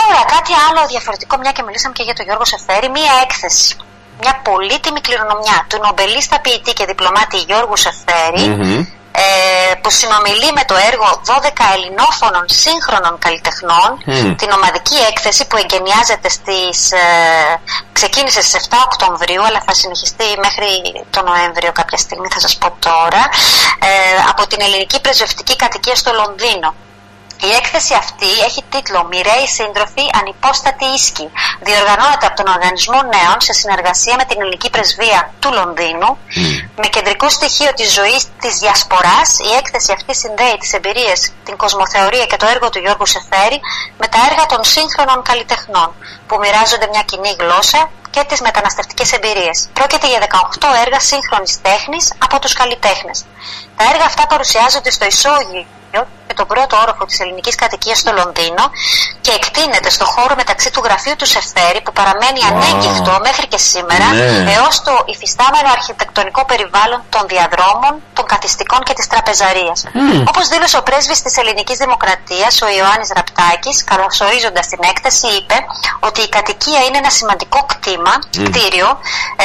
[0.00, 3.76] Τώρα κάτι άλλο διαφορετικό, μια και μιλήσαμε και για τον Γιώργο Σεφέρη, μια έκθεση.
[4.20, 8.86] Μια πολύτιμη κληρονομιά του νομπελίστα ποιητή και διπλωμάτη Γιώργου Σεφέρη, Μμμ.
[9.22, 14.34] Ε, που συνομιλεί με το έργο 12 ελληνόφωνων σύγχρονων καλλιτεχνών, Μμ.
[14.40, 17.04] την ομαδική έκθεση που εγκαινιάζεται στις, ε,
[17.92, 20.68] ξεκίνησε στις 7 Οκτωβρίου, αλλά θα συνεχιστεί μέχρι
[21.10, 23.22] το Νοέμβριο κάποια στιγμή, θα σας πω τώρα,
[23.90, 23.90] ε,
[24.30, 26.74] από την ελληνική πρεσβευτική κατοικία στο Λονδίνο.
[27.40, 31.26] Η έκθεση αυτή έχει τίτλο «Μοιραίοι σύντροφοι, ανυπόστατη ίσκη».
[31.60, 36.10] Διοργανώνεται από τον Οργανισμό Νέων σε συνεργασία με την Ελληνική Πρεσβεία του Λονδίνου.
[36.80, 42.26] Με κεντρικό στοιχείο της ζωής της διασποράς, η έκθεση αυτή συνδέει τις εμπειρίες, την κοσμοθεωρία
[42.30, 43.58] και το έργο του Γιώργου Σεφέρη
[43.98, 45.88] με τα έργα των σύγχρονων καλλιτεχνών,
[46.26, 49.68] που μοιράζονται μια κοινή γλώσσα και τις μεταναστευτικές εμπειρίες.
[49.72, 53.24] Πρόκειται για 18 έργα σύγχρονης τέχνης από τους καλλιτέχνες.
[53.76, 55.66] Τα έργα αυτά παρουσιάζονται στο ισόγειο
[56.38, 58.64] και τον πρώτο όροφο της ελληνικής κατοικίας στο Λονδίνο
[59.24, 64.06] και εκτείνεται στο χώρο μεταξύ του γραφείου του Σεφέρη που παραμένει ανέγκυχτο μέχρι και σήμερα
[64.12, 64.52] Ναι.
[64.56, 69.78] έως το υφιστάμενο αρχιτεκτονικό περιβάλλον των διαδρόμων, των καθιστικών και της τραπεζαρίας.
[69.92, 70.24] Μμμ.
[70.30, 75.56] Όπως δήλωσε ο πρέσβης της ελληνικής δημοκρατίας, ο Ιωάννης Ραπτάκης, καλωσορίζοντας την έκταση, είπε
[76.08, 78.44] ότι η κατοικία είναι ένα σημαντικό κτήμα, Μμ.
[78.46, 78.88] κτίριο,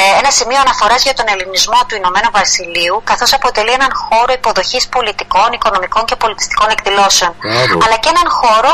[0.20, 5.48] ένα σημείο αναφοράς για τον ελληνισμό του Ηνωμένου Βασιλείου, καθώς αποτελεί έναν χώρο υποδοχής πολιτικών,
[5.52, 7.32] οικονομικών και πολιτιστικών εκδηλώσεων.
[7.42, 7.78] Μπράβο.
[7.84, 8.72] Αλλά και έναν χώρο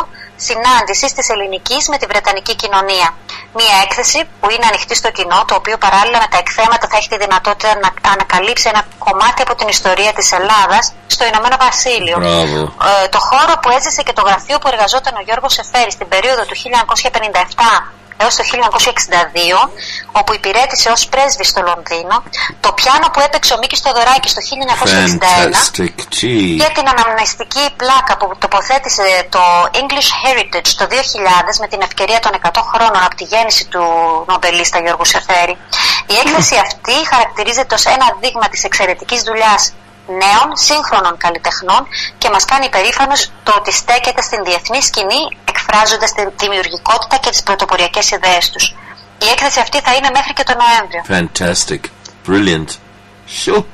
[0.49, 3.09] συνάντησης της ελληνικής με τη βρετανική κοινωνία.
[3.59, 7.09] Μία έκθεση που είναι ανοιχτή στο κοινό, το οποίο παράλληλα με τα εκθέματα θα έχει
[7.09, 10.85] τη δυνατότητα να ανακαλύψει ένα κομμάτι από την ιστορία της Ελλάδας
[11.15, 12.17] στο Ηνωμένο Βασίλειο.
[12.23, 12.61] Μπράβο.
[13.05, 16.43] Ε, το χώρο που έζησε και το γραφείο που εργαζόταν ο Γιώργος Σεφέρη στην περίοδο
[16.49, 18.43] του 1957 έως το
[19.65, 19.71] 1962,
[20.13, 22.17] όπου υπηρέτησε ως πρέσβη στο Λονδίνο,
[22.61, 25.95] το πιάνο που έπαιξε ο Μίκης Θοδωράκης το 1961 Fantastic.
[26.17, 26.57] Gee.
[26.63, 29.43] και την αναμνηστική πλάκα που τοποθέτησε το
[29.81, 30.95] English Heritage το 2000
[31.61, 33.83] με την ευκαιρία των 100 χρόνων από τη γέννηση του
[34.29, 35.57] νομπελίστα Γιώργου Σεφέρη.
[36.07, 39.73] Η έκθεση αυτή χαρακτηρίζεται ως ένα δείγμα της εξαιρετικής δουλειάς
[40.23, 41.83] νέων σύγχρονων καλλιτεχνών
[42.19, 47.43] και μας κάνει περήφανος το ότι στέκεται στην διεθνή σκηνή εκφράζοντας τη δημιουργικότητα και τις
[47.43, 48.65] πρωτοποριακές ιδέες τους.
[49.25, 51.03] Η έκθεση αυτή θα είναι μέχρι και τον Νοέμβριο.
[51.15, 51.83] Fantastic.
[52.29, 52.71] Brilliant.
[53.45, 53.65] Sure.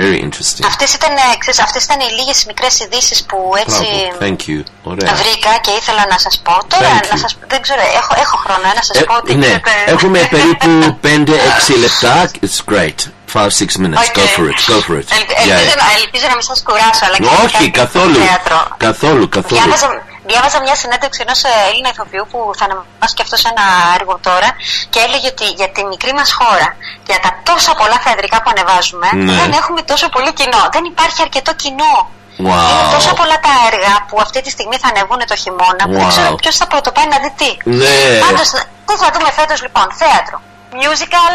[0.00, 0.64] Very interesting.
[0.66, 4.22] Αυτές ήταν, ε, ξέρεις, αυτές ήταν οι λίγες μικρές ειδήσεις που έτσι Bravo.
[4.24, 4.62] Thank you.
[4.82, 5.14] Ωραία.
[5.14, 6.52] βρήκα και ήθελα να σας πω.
[6.72, 7.20] Τώρα Thank να you.
[7.22, 10.18] σας, δεν ξέρω, έχω, έχω χρόνο ε, να σας Ε, πω ότι ναι, ξέρετε, έχουμε
[10.30, 12.30] περίπου 5-6 λεπτά.
[12.46, 12.98] It's great.
[13.34, 14.08] 5-6 minutes.
[14.20, 14.58] Go for it.
[14.72, 15.06] Go for it.
[15.16, 15.82] ελ- Yeah, ελπίζω, yeah.
[15.82, 18.14] να- ελπίζω να μην σας κουράσω, αλλά και Όχι, κάτι καθόλου.
[18.26, 18.58] θέατρο.
[18.86, 19.58] Καθόλου, καθόλου.
[19.60, 19.88] Διάβαζα,
[20.30, 23.64] διάβαζα μια συνέντευξη ενός Έλληνα ηθοποιού που θα ανεβάσει και αυτός σε ένα
[23.98, 24.48] έργο τώρα
[24.92, 26.68] και έλεγε ότι για τη μικρή μας χώρα,
[27.08, 29.32] για τα τόσα πολλά θεατρικά που ανεβάζουμε, Ναι.
[29.40, 30.62] δεν έχουμε τόσο πολύ κοινό.
[30.74, 31.96] Δεν υπάρχει αρκετό κοινό.
[32.36, 32.92] Είναι Wow.
[32.96, 36.14] τόσο πολλά τα έργα που αυτή τη στιγμή θα ανεβούν το χειμώνα που δεν Wow.
[36.14, 37.50] ξέρω ποιος θα πρωτοπάει να δει τι.
[37.80, 37.96] Ναι.
[38.24, 38.48] Πάντως,
[38.86, 40.36] τι θα δούμε φέτος λοιπόν, θέατρο,
[40.82, 41.34] musical,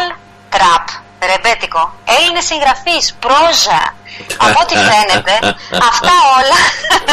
[0.54, 0.84] trap,
[1.26, 3.94] ρεμπέτικο, Έλληνες συγγραφείς, πρόζα.
[4.46, 5.34] Από ό,τι φαίνεται,
[5.90, 6.58] αυτά όλα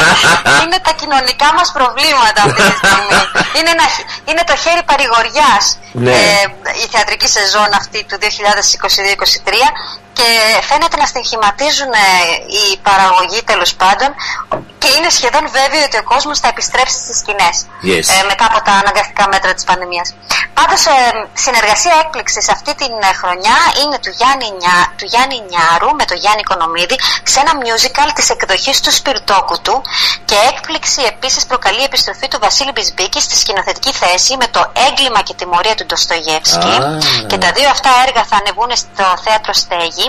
[0.63, 3.17] είναι τα κοινωνικά μας προβλήματα αυτή τη στιγμή.
[3.57, 3.85] Είναι, ένα,
[4.29, 6.11] είναι το χέρι παρηγοριάς Ναι.
[6.11, 6.43] ε,
[6.83, 9.53] η θεατρική σεζόν αυτή του 2022-2023
[10.13, 10.27] και
[10.69, 12.05] φαίνεται να στοιχηματίζουν ε,
[12.55, 14.09] οι παραγωγοί τέλος πάντων
[14.81, 17.55] και είναι σχεδόν βέβαιο ότι ο κόσμος θα επιστρέψει στις σκηνές
[17.89, 18.05] Yes.
[18.13, 20.07] ε, μετά από τα αναγκαστικά μέτρα της πανδημίας.
[20.59, 20.97] Πάντως ε,
[21.45, 26.15] συνεργασία έκπληξης αυτή την ε, χρονιά είναι του Γιάννη, Νιά, του Γιάννη Νιάρου με το
[26.21, 26.43] Γιάννη
[26.83, 29.81] Οικονομίδη σε ένα musical της εκδοχής του Σπιρτόκουτου
[30.25, 35.21] και έκπληξη επίσης προκαλεί η επιστροφή του Βασίλη Μπισμπίκη στη σκηνοθετική θέση με το έγκλημα
[35.21, 36.97] και τιμωρία του Ντοστογεύσκη Α.
[37.27, 40.07] και τα δύο αυτά έργα θα ανεβούν στο θέατρο Στέγη.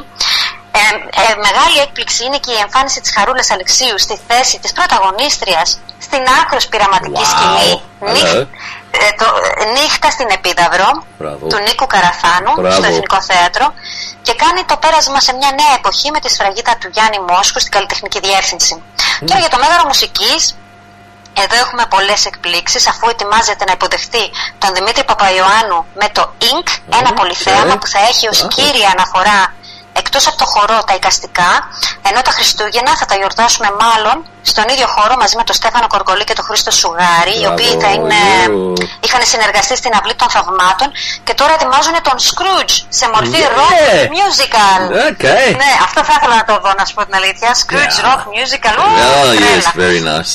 [0.77, 0.79] Ε,
[1.23, 5.69] ε, μεγάλη έκπληξη είναι και η εμφάνιση της Χαρούλας Αλεξίου στη θέση της πρωταγωνίστριας
[6.07, 7.31] στην άκρος πειραματική Wow.
[7.33, 8.47] σκηνή Hello.
[8.91, 9.27] ε, το,
[9.61, 11.47] ε, νύχτα στην Επίδαυρο Μπράβο.
[11.47, 12.75] του Νίκου Καραφάνου Μπράβο.
[12.77, 13.67] στο Εθνικό Θέατρο
[14.23, 17.73] και κάνει το πέρασμα σε μια νέα εποχή με τη σφραγίδα του Γιάννη Μόσχου στην
[17.77, 18.75] καλλιτεχνική διεύθυνση.
[19.27, 20.43] Τώρα για το Μέγαρο Μουσικής
[21.45, 24.25] εδώ έχουμε πολλές εκπλήξεις αφού ετοιμάζεται να υποδεχτεί
[24.59, 26.69] τον Δημήτρη Παπαϊωάννου με το Ink,
[27.01, 29.55] ένα πολυθέαμα που θα έχει ως κύρια αναφορά
[29.97, 31.69] εκτός από το χορό τα εικαστικά,
[32.09, 36.25] ενώ τα Χριστούγεννα θα τα γιορτάσουμε μάλλον στον ίδιο χώρο μαζί με τον Στέφανο Κορκολί
[36.29, 38.21] και τον Χρήστο Σουγάρη, οι οποίοι θα είναι,
[39.05, 40.89] είχαν συνεργαστεί στην Αυλή των Θαυμάτων
[41.27, 43.57] και τώρα ετοιμάζουν τον Scrooge σε μορφή Yeah.
[43.59, 43.75] rock
[44.19, 44.81] musical.
[45.11, 45.47] Okay.
[45.63, 47.49] Ναι, αυτό θα ήθελα να το δω, να σου πω την αλήθεια.
[47.63, 48.75] Scrooge rock musical.
[48.83, 48.89] Ου,
[49.19, 49.73] Oh, yes, τρέλα.
[49.83, 50.33] very nice.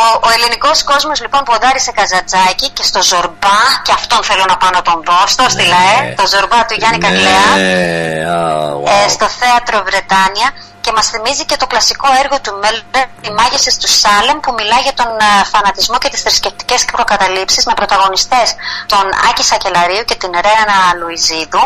[0.00, 4.56] Ο, ο ελληνικός κόσμος λοιπόν ποντάρει σε καζατζάκι και στο ζορμπά, και αυτόν θέλω να
[4.56, 5.20] πάω να τον δω.
[5.26, 5.80] Στο στείλα,
[6.10, 7.62] ε, το ζορμπά του Γιάννη Καγκλέα, Ναι,
[8.38, 9.10] ah, ε, wow.
[9.16, 10.48] στο θέατρο Βρετάνια.
[10.86, 14.82] Και μας θυμίζει και το κλασικό έργο του Μέλντερ, Οι Μάγισσε του Σάλεμ, που μιλάει
[14.88, 18.48] για τον ε, φανατισμό και τις θρησκευτικές προκαταλήψεις με πρωταγωνιστές
[18.92, 21.64] τον Άκη Σακελαρίου και την Ρέανα Λουιζίδου.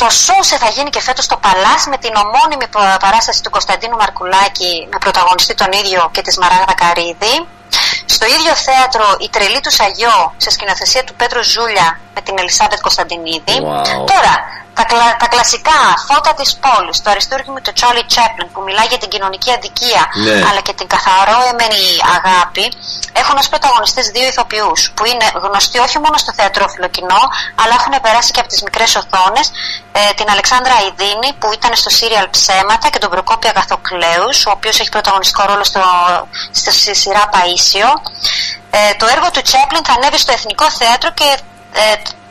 [0.00, 3.96] Το Σόσε θα γίνει και φέτος στο Παλάς με την ομώνυμη πα- παράσταση του Κωνσταντίνου
[3.96, 7.34] Μαρκουλάκη με πρωταγωνιστή τον ίδιο και της Μαράγδα Καρίδη.
[8.14, 12.80] Στο ίδιο θέατρο η Τρελή του Σαγιό σε σκηνοθεσία του Πέτρου Ζούλια με την Ελισάβετ
[12.80, 13.56] Κωνσταντινίδη.
[13.58, 14.06] Wow.
[14.12, 14.34] Τώρα,
[14.74, 18.98] τα, κλα- τα κλασικά φώτα της πόλης, το αριστούργημα του Charlie Chaplin που μιλάει για
[18.98, 20.32] την κοινωνική αδικία Ναι.
[20.48, 21.84] αλλά και την καθαρόεμενη
[22.16, 22.64] αγάπη
[23.12, 27.22] έχουν ως πρωταγωνιστές δύο ηθοποιούς που είναι γνωστοί όχι μόνο στο θεατρόφιλο κοινό
[27.62, 29.46] αλλά έχουν περάσει και από τις μικρές οθόνες
[29.92, 34.80] ε, την Αλεξάνδρα Αιδίνη που ήταν στο σύριαλ Ψέματα και τον Προκόπη Αγαθοκλέους ο οποίος
[34.80, 35.80] έχει πρωταγωνιστικό ρόλο στο,
[36.52, 37.90] στο, στη σειρά Παΐσιο
[38.70, 41.36] ε, το έργο του Chaplin θα ανέβει στο Εθνικό Θέατρο και
[41.72, 41.80] ε,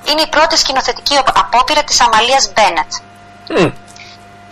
[0.09, 2.91] είναι η πρώτη σκηνοθετική απόπειρα της Αμαλίας Μπένετ.
[3.55, 3.71] Hm.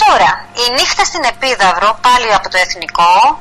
[0.06, 3.40] Τώρα, η νύχτα στην Επίδαυρο, πάλι από το Εθνικό,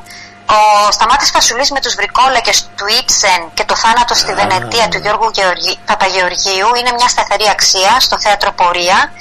[0.56, 5.30] ο Σταμάτης Φασουλής με τους βρικόλακες του Ήψεν και το θάνατο στη Βενετία του Γιώργου
[5.34, 5.78] Γεωργι...
[5.86, 9.12] Παπαγεωργίου είναι μια σταθερή αξία στο θέατρο Πορεία.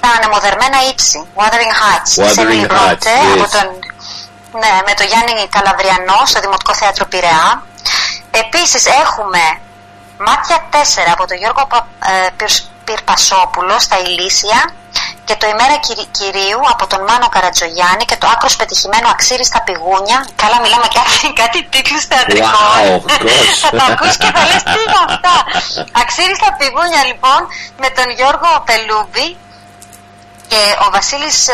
[0.00, 3.38] Τα ανεμοδερμένα ύψη, Wuthering Heights, της Wuthering Emily Bronte, Heights, yes.
[3.38, 3.66] από τον...
[4.60, 7.62] ναι, με το Γιάννη Καλαβριανό στο Δημοτικό Θέατρο Πειραιά.
[8.30, 9.42] Επίσης έχουμε
[10.26, 10.76] Μάτια 4
[11.12, 14.60] από τον Γιώργο Πα- ε, Πυρ- Πυρπασόπουλο στα Ηλίσια
[15.24, 19.60] και το ημέρα Κυρι- κυρίου από τον Μάνο Καρατζογιάννη και το άκρος πετυχημένο αξίρι στα
[19.62, 20.18] πηγούνια.
[20.42, 22.50] Καλά, μιλάμε κάτι, κάτι τίτλους θεατρικών.
[22.50, 23.54] Wow, gosh.
[23.62, 25.34] θα το ακούς και θα λες τι είναι αυτά;
[26.02, 27.40] αξίρι στα πηγούνια λοιπόν
[27.82, 29.36] με τον Γιώργο Πελούμπη
[30.50, 31.52] και ο Βασίλης ε,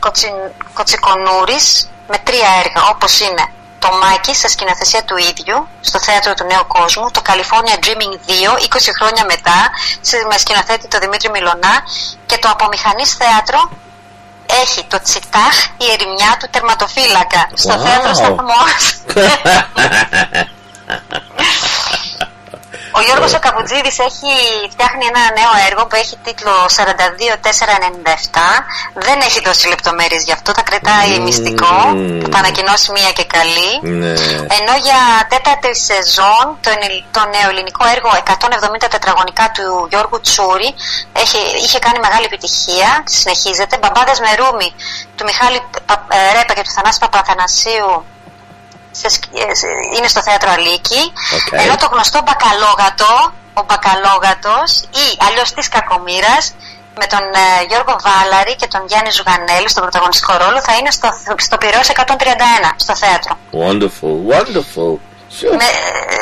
[0.00, 0.28] Κοτσι,
[0.74, 3.44] Κοτσικονούρης με τρία έργα όπως είναι
[3.82, 8.56] το Μάκη σε σκηνοθεσία του ίδιου στο θέατρο του Νέου Κόσμου, το California Dreaming 2
[8.58, 9.58] 20 χρόνια μετά
[10.00, 11.74] σε- με σκηνοθέτη το Δημήτρη Μιλωνά
[12.26, 13.70] και το Απομηχανής Θέατρο
[14.62, 17.84] έχει το Τσιτάχ η ερημιά του τερματοφύλακα στο Wow.
[17.86, 18.80] θέατρο Σταθμός.
[22.98, 24.32] Ο Γιώργος ο Καπουτζίδης έχει
[24.72, 28.64] φτιάχνει ένα νέο έργο που έχει τίτλο 42497.
[29.06, 31.74] Δεν έχει δώσει λεπτομέρειες γι' αυτό, θα κρατάει μυστικό.
[32.32, 33.72] Θα ανακοινώσει μία και καλή.
[34.00, 34.10] Ναι.
[34.58, 40.74] Ενώ για τέταρτη σεζόν το, ενελ- το νεοελληνικό έργο 170 τετραγωνικά του Γιώργου Τσούρη
[41.12, 43.74] έχει, είχε κάνει μεγάλη επιτυχία, συνεχίζεται.
[43.78, 44.68] Μπαμπάδες με ρούμι
[45.16, 48.04] του Μιχάλη Πα- ε, Ρέπα και του Θανάση Παπαθανασίου
[48.90, 49.66] σε σκ- ε, σε-
[49.96, 51.02] είναι στο θέατρο Αλίκη.
[51.38, 51.48] Οκ.
[51.62, 53.12] Ενώ το γνωστό Μπακαλόγατο,
[53.54, 54.70] ο Μπακαλόγατος
[55.04, 56.44] ή αλλιώς της Κακομήρας
[57.00, 61.08] με τον ε, Γιώργο Βάλαρη και τον Γιάννη Ζουγανέλη στον πρωταγωνιστικό ρόλο θα είναι στο,
[61.46, 63.32] στο Πυραιός 131 στο θέατρο.
[63.62, 64.94] Wonderful, wonderful.
[65.38, 65.56] Sure.
[65.60, 65.66] Με,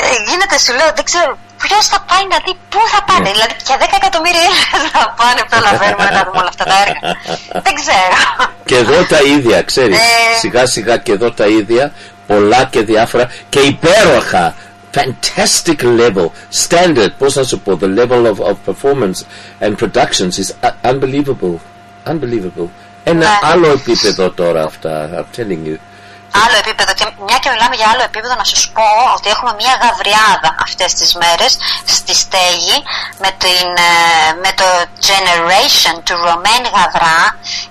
[0.09, 3.21] ε, γίνεται σου λέω, δεν ξέρω ποιος θα πάει να δει, πού θα πάνε.
[3.21, 3.31] Ναι.
[3.31, 7.01] Δηλαδή και 10 εκατομμύρια Έλληνες θα πάνε, προλαβαίνουμε να δούμε όλα αυτά τα έργα.
[7.67, 8.17] δεν ξέρω.
[8.65, 9.99] Και εδώ τα ίδια, ξέρεις.
[9.99, 10.03] Ε.
[10.39, 11.93] Σιγά σιγά και εδώ τα ίδια.
[12.29, 13.31] Πολλά και διάφορα.
[13.49, 14.55] Και υπέροχα.
[14.95, 16.27] Fantastic level.
[16.69, 17.13] Standard.
[17.19, 17.79] Πώς να σου πω.
[17.83, 19.19] The level of, of performance
[19.61, 21.55] and productions is uh, unbelievable.
[22.07, 22.69] Unbelievable.
[23.05, 23.39] Ένα Ναι.
[23.43, 25.11] άλλο επίπεδο τώρα αυτά.
[25.19, 25.77] I'm telling you.
[26.45, 29.75] Άλλο επίπεδο και μια και μιλάμε για άλλο επίπεδο να σας πω ότι έχουμε μια
[29.83, 31.53] γαβριάδα αυτές τις μέρες
[31.97, 32.77] στη στέγη
[33.23, 34.67] με, την, ε, με το
[35.11, 37.21] Generation του Romain Γαβρά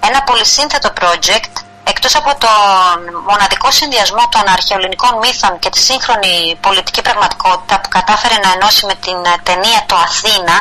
[0.07, 1.53] ένα πολυσύνθετο project
[1.97, 8.35] εκτός από τον μοναδικό συνδυασμό των αρχαιοελληνικών μύθων και τη σύγχρονη πολιτική πραγματικότητα που κατάφερε
[8.43, 10.55] να ενώσει με την ε, ταινία το Αθήνα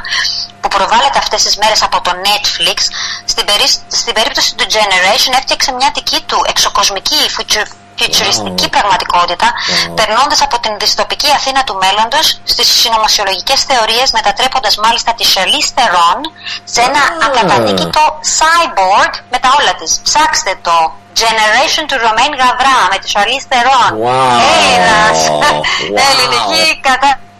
[0.61, 2.79] που προβάλλεται αυτές τις μέρες από το Netflix
[3.25, 9.49] στην, περί- στην περίπτωση του Generation έφτιαξε μια δική του εξοκοσμική future- φιουτσουριστική πραγματικότητα,
[9.95, 16.21] περνώντας από την δυστοπική Αθήνα του μέλλοντος στις συνωμοσιολογικές θεωρίες, μετατρέποντας μάλιστα τη Charlize Theron
[16.65, 18.03] σε ένα ακαταδίκητο
[18.37, 20.01] cyborg με τα όλα της.
[20.05, 20.77] Ψάξτε το
[21.23, 23.93] Generation του Romain Γαβρά με τη Charlize Theron.
[24.05, 24.41] Wow.
[24.77, 25.19] Ένας.
[25.29, 25.63] Wow.
[26.09, 26.81] Ελληνική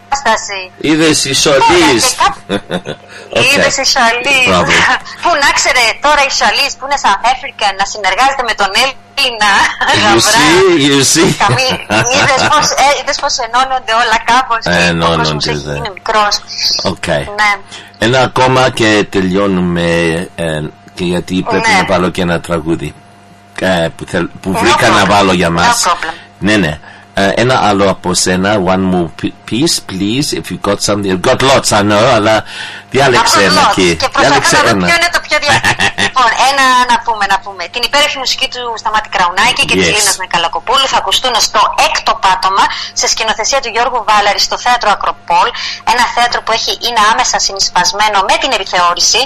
[0.09, 0.59] κατάσταση.
[0.77, 2.03] Είδες η Σαλή.
[3.53, 4.37] Είδες η Σαλή.
[4.47, 4.71] Μπράβο.
[5.23, 9.51] Πού να ξέρε τώρα η Σαλή που είναι South African να συνεργάζεται με τον Έλληνα
[9.93, 10.31] You γαβρά.
[10.33, 11.29] see, you see.
[12.15, 15.73] Είδες πως, ε, είδες πως ενώνονται όλα κάπως και ο Ενώνονται, κόσμος έχει ναι.
[15.73, 16.33] γίνει μικρός.
[16.83, 17.07] Οκ.
[17.07, 17.51] Ναι.
[17.99, 19.85] Ένα ακόμα και τελειώνουμε
[20.35, 20.61] ε,
[20.93, 21.77] και γιατί πρέπει Ναι.
[21.77, 22.93] να βάλω και ένα τραγούδι
[23.59, 25.85] ε, που, θέλ- που βρήκα να βάλω για μας.
[26.39, 26.79] Ναι, ναι.
[27.19, 31.09] Ε, ένα άλλο από σένα, one more p- piece, please, if you got something.
[31.11, 32.35] You've got lots, I know, αλλά
[32.93, 33.77] διάλεξε ένα Απλώς.
[33.77, 33.89] εκεί.
[34.01, 34.85] Και προσπαθώ Διάλεξε να δω ένα.
[34.87, 35.53] ποιο είναι το πιο δια...
[36.05, 37.63] λοιπόν, ένα να πούμε, να πούμε.
[37.73, 39.95] Την υπέροχη μουσική του Σταμάτη Κραουνάκη και της Yes.
[39.97, 42.65] Λίνας Μικαλακοπούλου θα ακουστούν στο έκτο πάτωμα
[42.99, 45.47] σε σκηνοθεσία του Γιώργου Βάλαρη στο θέατρο Ακροπόλ.
[45.93, 49.21] Ένα θέατρο που έχει, είναι άμεσα συνεισπασμένο με την επιθεώρηση,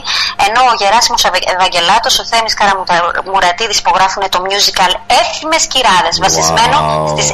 [0.47, 7.09] ενώ ο Γεράσιμος Ευε- Ευαγγελάτος, ο Θέμης Καραμουρατίδης υπογράφουν το musical Εύθυμες Κυράδες, βασισμένο Wow.
[7.13, 7.29] στις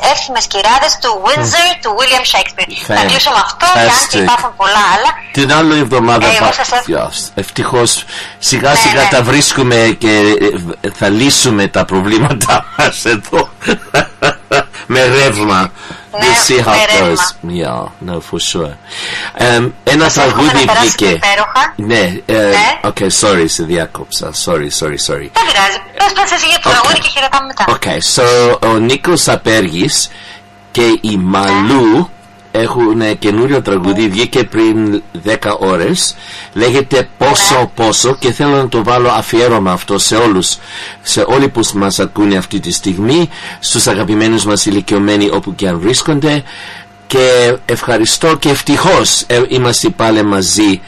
[0.47, 2.73] Εύθυμες Κυράδες του Windsor του William Shakespeare.
[2.87, 4.21] Θα Fan- κλείσω με αυτό, και αν και fantastic.
[4.21, 5.09] υπάρχουν πολλά άλλα.
[5.31, 7.09] Την άλλη εβδομάδα Ε, εγώ πα- σας εύχομαι.
[7.11, 8.03] Yes, ευτυχώς
[8.39, 9.07] σιγά Ναι, σιγά ναι.
[9.11, 10.37] τα βρίσκουμε και
[10.81, 13.49] ε, θα λύσουμε τα προβλήματά μας εδώ
[14.93, 15.71] με ρεύμα.
[16.11, 17.13] Ναι, We'll see how με it ρεύμα.
[17.15, 17.49] goes.
[17.49, 18.71] Yeah, no, for sure.
[19.59, 21.05] Um, ένα Σας εύχομαι τραγούδι να περάσετε βγήκε.
[21.05, 21.73] υπέροχα.
[21.75, 22.79] Ναι, ε, Ναι.
[22.83, 24.31] okay, sorry, σε διάκοψα.
[24.45, 25.27] Sorry, sorry, sorry.
[25.33, 25.77] Δεν πειράζει.
[25.97, 27.65] Πες πες εσύ για το τραγούδι και χαιρετάμε μετά.
[27.79, 30.09] Okay, so ο Νίκος Απέργης
[30.77, 32.09] και η Μαλού
[32.51, 36.15] έχουν καινούριο τραγούδι, βγήκε πριν 10 ώρες.
[36.53, 40.57] Λέγεται Πόσο Πόσο και θέλω να το βάλω αφιέρωμα αυτό σε όλους.
[41.01, 45.79] Σε όλοι που μας ακούνε αυτή τη στιγμή στους αγαπημένους μας ηλικιωμένοι όπου και αν
[45.79, 46.43] βρίσκονται.
[47.07, 50.81] Και ευχαριστώ και ευτυχώς ε, είμαστε πάλι μαζί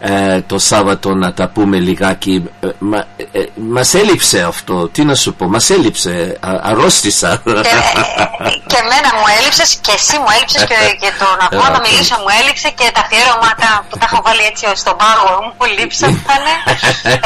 [0.00, 2.98] ε, το Σάββατο να τα πούμε λιγάκι ε, μα,
[3.32, 3.40] ε,
[3.74, 9.08] μας έλειψε αυτό τι να σου πω μας έλειψε α, αρρώστησα Και, ε, και εμένα
[9.16, 12.68] μου έλειψε και εσύ μου έλειψε και, και το να βγω να μιλήσω μου έλειψε
[12.78, 16.18] και τα αφιέρωματα που τα έχω βάλει έτσι στον πάγο μου λείψανε.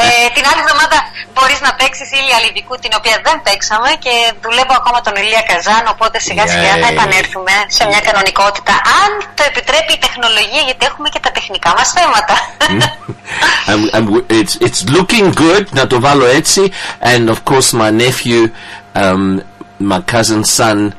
[0.03, 0.97] ε, την άλλη εβδομάδα
[1.33, 4.13] μπορεί να παίξει Ήλια Λιβικού την οποία δεν παίξαμε και
[4.45, 6.93] δουλεύω ακόμα τον Ηλία Καζάν οπότε σιγά σιγά θα Yay.
[6.95, 11.87] επανέλθουμε σε μια κανονικότητα αν το επιτρέπει η τεχνολογία γιατί έχουμε και τα τεχνικά μας
[11.97, 12.35] θέματα.
[13.68, 18.48] I'm, I'm, it's, it's looking good να το βάλω έτσι and of course my nephew
[18.94, 19.42] um,
[19.78, 20.94] my cousin's son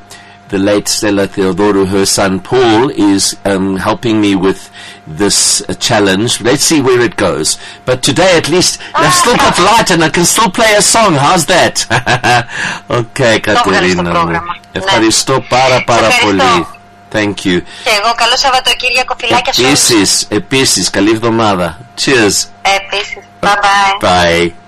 [0.48, 4.70] the late Stella Theodorou her son Paul is um, helping me with
[5.06, 6.40] this uh, challenge.
[6.40, 7.58] Let's see where it goes.
[7.84, 11.14] But today, at least, I've still got light and I can still play a song.
[11.14, 11.86] How's that?
[12.90, 14.02] okay, Κατερίνα.
[14.02, 14.40] μου.
[14.72, 16.71] Ευχαριστώ πάρα πάρα πολύ.
[17.13, 17.61] Thank you.
[17.83, 19.61] Και εγώ καλό Σαββατοκύριακο, φιλάκια σου.
[19.61, 21.77] Επίσης, επίσης, καλή εβδομάδα.
[22.01, 22.47] Cheers.
[22.61, 24.01] Επίσης, bye bye.
[24.01, 24.62] Bye.